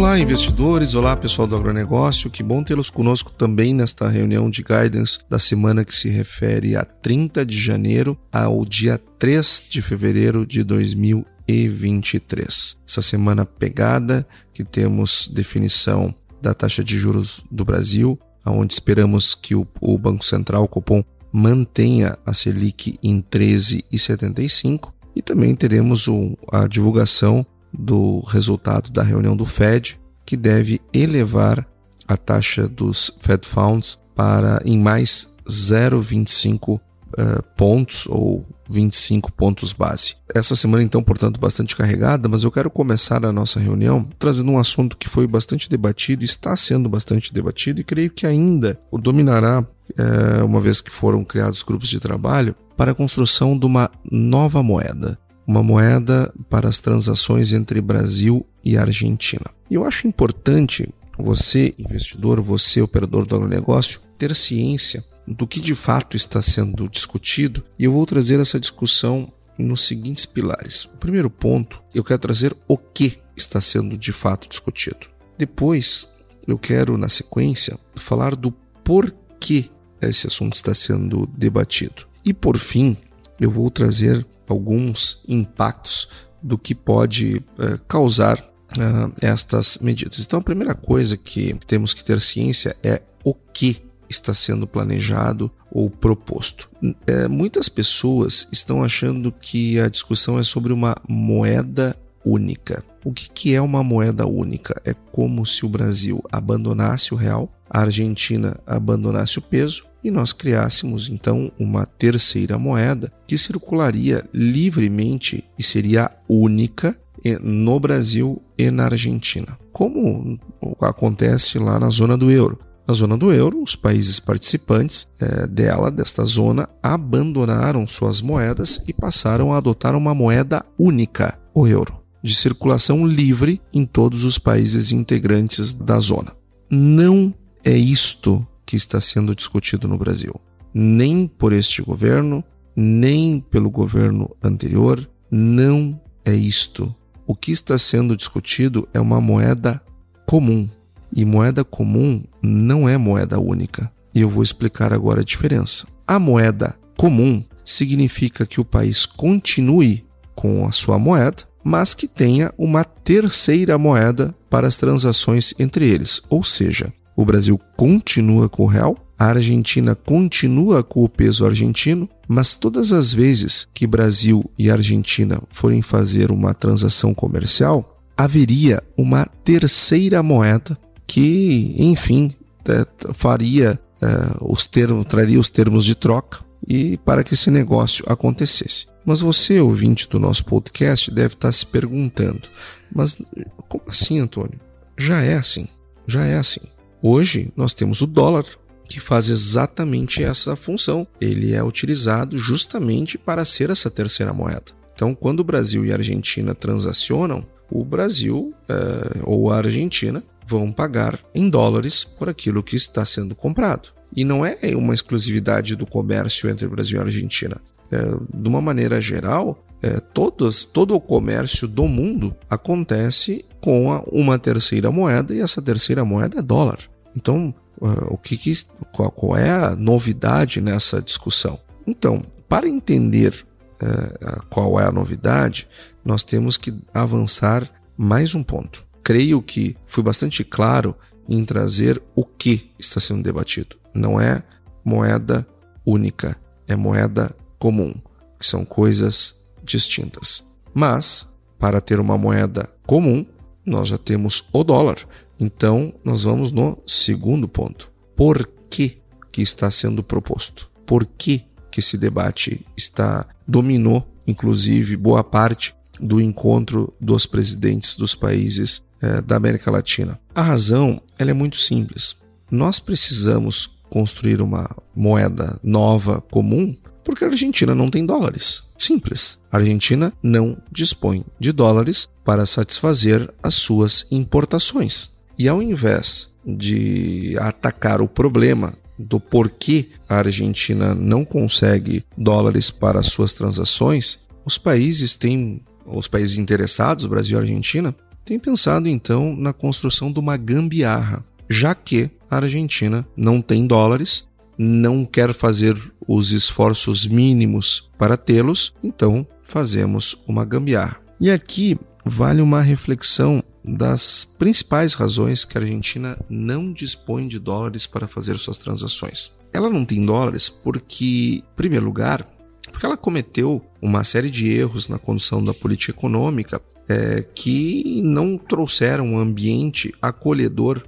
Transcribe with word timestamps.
Olá, 0.00 0.18
investidores! 0.18 0.94
Olá, 0.94 1.14
pessoal 1.14 1.46
do 1.46 1.54
agronegócio! 1.54 2.30
Que 2.30 2.42
bom 2.42 2.64
tê-los 2.64 2.88
conosco 2.88 3.30
também 3.30 3.74
nesta 3.74 4.08
reunião 4.08 4.48
de 4.48 4.62
guidance 4.62 5.18
da 5.28 5.38
semana 5.38 5.84
que 5.84 5.94
se 5.94 6.08
refere 6.08 6.74
a 6.74 6.86
30 6.86 7.44
de 7.44 7.60
janeiro 7.60 8.18
ao 8.32 8.64
dia 8.64 8.98
3 9.18 9.64
de 9.68 9.82
fevereiro 9.82 10.46
de 10.46 10.64
2023. 10.64 12.78
Essa 12.88 13.02
semana 13.02 13.44
pegada 13.44 14.26
que 14.54 14.64
temos 14.64 15.28
definição 15.28 16.14
da 16.40 16.54
taxa 16.54 16.82
de 16.82 16.96
juros 16.96 17.44
do 17.50 17.62
Brasil, 17.62 18.18
onde 18.46 18.72
esperamos 18.72 19.34
que 19.34 19.54
o, 19.54 19.68
o 19.82 19.98
Banco 19.98 20.24
Central, 20.24 20.62
o 20.62 20.68
Copom, 20.68 21.04
mantenha 21.30 22.16
a 22.24 22.32
Selic 22.32 22.98
em 23.02 23.20
13,75 23.20 24.94
e 25.14 25.20
também 25.20 25.54
teremos 25.54 26.06
a 26.50 26.66
divulgação 26.66 27.44
do 27.72 28.20
resultado 28.20 28.90
da 28.90 29.02
reunião 29.02 29.36
do 29.36 29.44
Fed, 29.44 29.98
que 30.24 30.36
deve 30.36 30.80
elevar 30.92 31.66
a 32.06 32.16
taxa 32.16 32.68
dos 32.68 33.10
Fed 33.20 33.46
Funds 33.46 33.98
para 34.14 34.60
em 34.64 34.78
mais 34.78 35.34
0,25 35.48 36.74
uh, 36.74 36.80
eh, 37.16 37.42
pontos 37.56 38.06
ou 38.08 38.46
25 38.68 39.32
pontos 39.32 39.72
base. 39.72 40.14
Essa 40.32 40.54
semana, 40.54 40.82
então, 40.82 41.02
portanto, 41.02 41.40
bastante 41.40 41.74
carregada, 41.74 42.28
mas 42.28 42.44
eu 42.44 42.50
quero 42.52 42.70
começar 42.70 43.24
a 43.24 43.32
nossa 43.32 43.58
reunião 43.58 44.08
trazendo 44.18 44.52
um 44.52 44.58
assunto 44.58 44.96
que 44.96 45.08
foi 45.08 45.26
bastante 45.26 45.68
debatido, 45.68 46.24
está 46.24 46.54
sendo 46.54 46.88
bastante 46.88 47.32
debatido 47.32 47.80
e 47.80 47.84
creio 47.84 48.10
que 48.10 48.26
ainda 48.26 48.78
o 48.90 48.98
dominará, 48.98 49.60
uh, 49.60 50.44
uma 50.44 50.60
vez 50.60 50.80
que 50.80 50.90
foram 50.90 51.24
criados 51.24 51.62
grupos 51.62 51.88
de 51.88 51.98
trabalho, 51.98 52.54
para 52.76 52.92
a 52.92 52.94
construção 52.94 53.58
de 53.58 53.66
uma 53.66 53.90
nova 54.10 54.62
moeda 54.62 55.18
uma 55.46 55.62
moeda 55.62 56.32
para 56.48 56.68
as 56.68 56.80
transações 56.80 57.52
entre 57.52 57.80
Brasil 57.80 58.46
e 58.64 58.76
Argentina. 58.76 59.46
Eu 59.70 59.84
acho 59.84 60.06
importante 60.06 60.88
você, 61.18 61.74
investidor, 61.78 62.40
você, 62.40 62.80
operador 62.80 63.26
do 63.26 63.36
agronegócio, 63.36 64.00
ter 64.18 64.34
ciência 64.34 65.04
do 65.26 65.46
que 65.46 65.60
de 65.60 65.74
fato 65.74 66.16
está 66.16 66.42
sendo 66.42 66.88
discutido 66.88 67.64
e 67.78 67.84
eu 67.84 67.92
vou 67.92 68.04
trazer 68.06 68.40
essa 68.40 68.58
discussão 68.58 69.32
nos 69.58 69.86
seguintes 69.86 70.26
pilares. 70.26 70.86
O 70.86 70.96
primeiro 70.98 71.30
ponto, 71.30 71.82
eu 71.94 72.02
quero 72.02 72.18
trazer 72.18 72.56
o 72.66 72.76
que 72.76 73.18
está 73.36 73.60
sendo 73.60 73.96
de 73.96 74.12
fato 74.12 74.48
discutido. 74.48 75.08
Depois, 75.38 76.06
eu 76.46 76.58
quero, 76.58 76.96
na 76.96 77.08
sequência, 77.08 77.78
falar 77.96 78.34
do 78.34 78.50
porquê 78.84 79.70
esse 80.02 80.26
assunto 80.26 80.54
está 80.54 80.74
sendo 80.74 81.26
debatido. 81.26 82.06
E 82.24 82.32
por 82.32 82.58
fim, 82.58 82.96
eu 83.38 83.50
vou 83.50 83.70
trazer 83.70 84.26
alguns 84.50 85.22
impactos 85.28 86.08
do 86.42 86.58
que 86.58 86.74
pode 86.74 87.44
uh, 87.58 87.78
causar 87.86 88.38
uh, 88.38 89.12
estas 89.20 89.78
medidas. 89.78 90.18
Então, 90.20 90.38
a 90.38 90.42
primeira 90.42 90.74
coisa 90.74 91.16
que 91.16 91.54
temos 91.66 91.94
que 91.94 92.04
ter 92.04 92.20
ciência 92.20 92.76
é 92.82 93.02
o 93.24 93.34
que 93.34 93.82
está 94.08 94.34
sendo 94.34 94.66
planejado 94.66 95.50
ou 95.70 95.88
proposto. 95.88 96.68
É, 97.06 97.28
muitas 97.28 97.68
pessoas 97.68 98.48
estão 98.50 98.82
achando 98.82 99.30
que 99.30 99.78
a 99.78 99.88
discussão 99.88 100.38
é 100.38 100.42
sobre 100.42 100.72
uma 100.72 100.96
moeda 101.08 101.96
única. 102.24 102.82
O 103.04 103.12
que, 103.12 103.30
que 103.30 103.54
é 103.54 103.60
uma 103.62 103.84
moeda 103.84 104.26
única? 104.26 104.80
É 104.84 104.92
como 105.12 105.46
se 105.46 105.64
o 105.64 105.68
Brasil 105.68 106.22
abandonasse 106.32 107.14
o 107.14 107.16
real, 107.16 107.48
a 107.68 107.82
Argentina 107.82 108.58
abandonasse 108.66 109.38
o 109.38 109.42
peso 109.42 109.84
e 110.02 110.10
nós 110.10 110.32
criássemos 110.32 111.08
então 111.08 111.50
uma 111.58 111.84
terceira 111.84 112.58
moeda 112.58 113.12
que 113.26 113.36
circularia 113.36 114.24
livremente 114.32 115.44
e 115.58 115.62
seria 115.62 116.10
única 116.28 116.96
no 117.42 117.78
Brasil 117.78 118.42
e 118.56 118.70
na 118.70 118.86
Argentina, 118.86 119.58
como 119.72 120.38
acontece 120.80 121.58
lá 121.58 121.78
na 121.78 121.90
zona 121.90 122.16
do 122.16 122.30
euro. 122.30 122.58
Na 122.88 122.94
zona 122.94 123.16
do 123.16 123.30
euro, 123.30 123.62
os 123.62 123.76
países 123.76 124.18
participantes 124.18 125.06
é, 125.20 125.46
dela, 125.46 125.90
desta 125.90 126.24
zona, 126.24 126.68
abandonaram 126.82 127.86
suas 127.86 128.20
moedas 128.20 128.82
e 128.88 128.92
passaram 128.92 129.52
a 129.52 129.58
adotar 129.58 129.94
uma 129.94 130.12
moeda 130.12 130.64
única, 130.78 131.38
o 131.54 131.68
euro, 131.68 132.00
de 132.20 132.34
circulação 132.34 133.06
livre 133.06 133.60
em 133.72 133.84
todos 133.84 134.24
os 134.24 134.38
países 134.38 134.90
integrantes 134.90 135.72
da 135.72 136.00
zona. 136.00 136.32
Não 136.68 137.32
é 137.62 137.76
isto 137.76 138.44
que 138.70 138.76
está 138.76 139.00
sendo 139.00 139.34
discutido 139.34 139.88
no 139.88 139.98
Brasil. 139.98 140.32
Nem 140.72 141.26
por 141.26 141.52
este 141.52 141.82
governo, 141.82 142.44
nem 142.76 143.40
pelo 143.40 143.68
governo 143.68 144.30
anterior, 144.40 145.10
não 145.28 146.00
é 146.24 146.32
isto. 146.32 146.94
O 147.26 147.34
que 147.34 147.50
está 147.50 147.76
sendo 147.76 148.16
discutido 148.16 148.88
é 148.94 149.00
uma 149.00 149.20
moeda 149.20 149.82
comum. 150.24 150.68
E 151.12 151.24
moeda 151.24 151.64
comum 151.64 152.22
não 152.40 152.88
é 152.88 152.96
moeda 152.96 153.40
única. 153.40 153.92
E 154.14 154.20
eu 154.20 154.30
vou 154.30 154.44
explicar 154.44 154.92
agora 154.92 155.22
a 155.22 155.24
diferença. 155.24 155.88
A 156.06 156.20
moeda 156.20 156.76
comum 156.96 157.42
significa 157.64 158.46
que 158.46 158.60
o 158.60 158.64
país 158.64 159.04
continue 159.04 160.06
com 160.36 160.64
a 160.64 160.70
sua 160.70 160.96
moeda, 160.96 161.42
mas 161.64 161.92
que 161.92 162.06
tenha 162.06 162.54
uma 162.56 162.84
terceira 162.84 163.76
moeda 163.76 164.32
para 164.48 164.68
as 164.68 164.76
transações 164.76 165.52
entre 165.58 165.88
eles. 165.88 166.22
Ou 166.30 166.44
seja, 166.44 166.92
o 167.22 167.26
Brasil 167.26 167.60
continua 167.76 168.48
com 168.48 168.64
o 168.64 168.66
real, 168.66 168.96
a 169.18 169.26
Argentina 169.26 169.94
continua 169.94 170.82
com 170.82 171.04
o 171.04 171.08
peso 171.08 171.44
argentino, 171.44 172.08
mas 172.26 172.56
todas 172.56 172.92
as 172.92 173.12
vezes 173.12 173.68
que 173.74 173.86
Brasil 173.86 174.50
e 174.58 174.70
Argentina 174.70 175.42
forem 175.50 175.82
fazer 175.82 176.30
uma 176.30 176.54
transação 176.54 177.12
comercial, 177.12 178.02
haveria 178.16 178.82
uma 178.96 179.26
terceira 179.44 180.22
moeda 180.22 180.78
que, 181.06 181.74
enfim, 181.78 182.30
é, 182.66 182.86
faria 183.12 183.78
é, 184.00 184.36
os 184.40 184.66
termos, 184.66 185.04
traria 185.04 185.38
os 185.38 185.50
termos 185.50 185.84
de 185.84 185.94
troca 185.94 186.40
e 186.66 186.96
para 186.98 187.22
que 187.22 187.34
esse 187.34 187.50
negócio 187.50 188.04
acontecesse. 188.08 188.86
Mas 189.04 189.20
você, 189.20 189.60
ouvinte 189.60 190.08
do 190.08 190.18
nosso 190.18 190.44
podcast, 190.44 191.10
deve 191.10 191.34
estar 191.34 191.52
se 191.52 191.66
perguntando: 191.66 192.48
mas 192.94 193.20
como 193.68 193.84
assim, 193.88 194.18
Antônio? 194.18 194.58
Já 194.96 195.22
é 195.22 195.34
assim, 195.34 195.68
já 196.06 196.24
é 196.24 196.36
assim. 196.36 196.60
Hoje 197.02 197.52
nós 197.56 197.72
temos 197.72 198.02
o 198.02 198.06
dólar, 198.06 198.44
que 198.84 199.00
faz 199.00 199.28
exatamente 199.28 200.22
essa 200.22 200.56
função. 200.56 201.06
Ele 201.20 201.54
é 201.54 201.62
utilizado 201.62 202.36
justamente 202.36 203.16
para 203.16 203.44
ser 203.44 203.70
essa 203.70 203.90
terceira 203.90 204.32
moeda. 204.32 204.72
Então, 204.94 205.14
quando 205.14 205.40
o 205.40 205.44
Brasil 205.44 205.84
e 205.84 205.92
a 205.92 205.94
Argentina 205.94 206.54
transacionam, 206.54 207.46
o 207.70 207.84
Brasil 207.84 208.52
é, 208.68 209.20
ou 209.22 209.50
a 209.50 209.58
Argentina 209.58 210.22
vão 210.46 210.72
pagar 210.72 211.18
em 211.34 211.48
dólares 211.48 212.02
por 212.02 212.28
aquilo 212.28 212.62
que 212.62 212.74
está 212.74 213.04
sendo 213.04 213.34
comprado. 213.34 213.90
E 214.14 214.24
não 214.24 214.44
é 214.44 214.58
uma 214.74 214.92
exclusividade 214.92 215.76
do 215.76 215.86
comércio 215.86 216.50
entre 216.50 216.66
Brasil 216.66 216.98
e 216.98 217.02
Argentina. 217.02 217.60
É, 217.92 217.98
de 218.34 218.48
uma 218.48 218.60
maneira 218.60 219.00
geral, 219.00 219.64
é, 219.82 219.98
todos, 219.98 220.64
todo 220.64 220.94
o 220.94 221.00
comércio 221.00 221.66
do 221.66 221.86
mundo 221.86 222.36
acontece 222.48 223.44
com 223.60 223.92
a, 223.92 224.02
uma 224.06 224.38
terceira 224.38 224.90
moeda 224.90 225.34
e 225.34 225.40
essa 225.40 225.62
terceira 225.62 226.04
moeda 226.04 226.38
é 226.38 226.42
dólar. 226.42 226.78
Então, 227.16 227.54
uh, 227.80 228.12
o 228.12 228.18
que, 228.18 228.36
que 228.36 228.52
qual, 228.92 229.10
qual, 229.10 229.36
é 229.36 229.50
a 229.50 229.74
novidade 229.74 230.60
nessa 230.60 231.00
discussão? 231.00 231.58
Então, 231.86 232.22
para 232.48 232.68
entender 232.68 233.46
uh, 233.82 234.44
qual 234.50 234.78
é 234.78 234.84
a 234.84 234.92
novidade, 234.92 235.66
nós 236.04 236.22
temos 236.22 236.56
que 236.56 236.74
avançar 236.92 237.68
mais 237.96 238.34
um 238.34 238.42
ponto. 238.42 238.84
Creio 239.02 239.40
que 239.40 239.76
fui 239.86 240.02
bastante 240.02 240.44
claro 240.44 240.94
em 241.28 241.44
trazer 241.44 242.02
o 242.14 242.24
que 242.24 242.70
está 242.78 243.00
sendo 243.00 243.22
debatido. 243.22 243.76
Não 243.94 244.20
é 244.20 244.42
moeda 244.84 245.46
única, 245.86 246.36
é 246.66 246.76
moeda 246.76 247.34
comum, 247.58 247.94
que 248.38 248.46
são 248.46 248.64
coisas 248.64 249.39
distintas. 249.62 250.44
Mas, 250.74 251.36
para 251.58 251.80
ter 251.80 252.00
uma 252.00 252.16
moeda 252.16 252.68
comum, 252.86 253.24
nós 253.64 253.88
já 253.88 253.98
temos 253.98 254.44
o 254.52 254.64
dólar. 254.64 254.98
Então, 255.38 255.92
nós 256.04 256.22
vamos 256.22 256.52
no 256.52 256.78
segundo 256.86 257.48
ponto. 257.48 257.90
Por 258.16 258.48
que, 258.68 258.98
que 259.32 259.42
está 259.42 259.70
sendo 259.70 260.02
proposto? 260.02 260.70
Por 260.86 261.06
que, 261.06 261.44
que 261.70 261.80
esse 261.80 261.96
debate 261.96 262.66
está 262.76 263.26
dominou, 263.46 264.06
inclusive, 264.26 264.96
boa 264.96 265.24
parte 265.24 265.74
do 266.00 266.20
encontro 266.20 266.92
dos 267.00 267.26
presidentes 267.26 267.96
dos 267.96 268.14
países 268.14 268.82
eh, 269.00 269.20
da 269.22 269.36
América 269.36 269.70
Latina? 269.70 270.18
A 270.34 270.42
razão 270.42 271.00
ela 271.18 271.30
é 271.30 271.34
muito 271.34 271.56
simples. 271.56 272.16
Nós 272.50 272.80
precisamos 272.80 273.78
construir 273.88 274.40
uma 274.40 274.68
moeda 274.94 275.58
nova 275.62 276.20
comum 276.20 276.76
porque 277.04 277.24
a 277.24 277.28
Argentina 277.28 277.74
não 277.74 277.90
tem 277.90 278.04
dólares. 278.04 278.62
Simples. 278.78 279.38
A 279.50 279.58
Argentina 279.58 280.12
não 280.22 280.56
dispõe 280.70 281.24
de 281.38 281.52
dólares 281.52 282.08
para 282.24 282.46
satisfazer 282.46 283.32
as 283.42 283.54
suas 283.54 284.06
importações. 284.10 285.10
E 285.38 285.48
ao 285.48 285.62
invés 285.62 286.30
de 286.44 287.36
atacar 287.38 288.00
o 288.00 288.08
problema 288.08 288.74
do 288.98 289.18
porquê 289.18 289.88
a 290.08 290.16
Argentina 290.16 290.94
não 290.94 291.24
consegue 291.24 292.04
dólares 292.16 292.70
para 292.70 293.02
suas 293.02 293.32
transações, 293.32 294.20
os 294.44 294.58
países 294.58 295.16
têm, 295.16 295.62
os 295.86 296.08
países 296.08 296.38
interessados, 296.38 297.06
Brasil 297.06 297.38
e 297.38 297.40
Argentina, 297.40 297.94
têm 298.24 298.38
pensado 298.38 298.88
então 298.88 299.34
na 299.34 299.52
construção 299.52 300.12
de 300.12 300.20
uma 300.20 300.36
gambiarra, 300.36 301.24
já 301.48 301.74
que 301.74 302.10
a 302.30 302.36
Argentina 302.36 303.06
não 303.16 303.40
tem 303.40 303.66
dólares, 303.66 304.28
não 304.62 305.06
quer 305.06 305.32
fazer 305.32 305.74
os 306.06 306.32
esforços 306.32 307.06
mínimos 307.06 307.90
para 307.96 308.14
tê-los, 308.14 308.74
então 308.82 309.26
fazemos 309.42 310.22
uma 310.28 310.44
gambiarra. 310.44 311.00
E 311.18 311.30
aqui 311.30 311.78
vale 312.04 312.42
uma 312.42 312.60
reflexão 312.60 313.42
das 313.64 314.26
principais 314.38 314.92
razões 314.92 315.46
que 315.46 315.56
a 315.56 315.62
Argentina 315.62 316.18
não 316.28 316.70
dispõe 316.70 317.26
de 317.26 317.38
dólares 317.38 317.86
para 317.86 318.06
fazer 318.06 318.36
suas 318.36 318.58
transações. 318.58 319.32
Ela 319.50 319.70
não 319.70 319.82
tem 319.82 320.04
dólares 320.04 320.50
porque, 320.50 321.42
em 321.42 321.56
primeiro 321.56 321.86
lugar, 321.86 322.22
porque 322.70 322.84
ela 322.84 322.98
cometeu 322.98 323.64
uma 323.80 324.04
série 324.04 324.30
de 324.30 324.52
erros 324.52 324.90
na 324.90 324.98
condução 324.98 325.42
da 325.42 325.54
política 325.54 325.92
econômica 325.92 326.60
é, 326.86 327.22
que 327.34 328.02
não 328.04 328.36
trouxeram 328.36 329.06
um 329.06 329.18
ambiente 329.18 329.94
acolhedor 330.02 330.84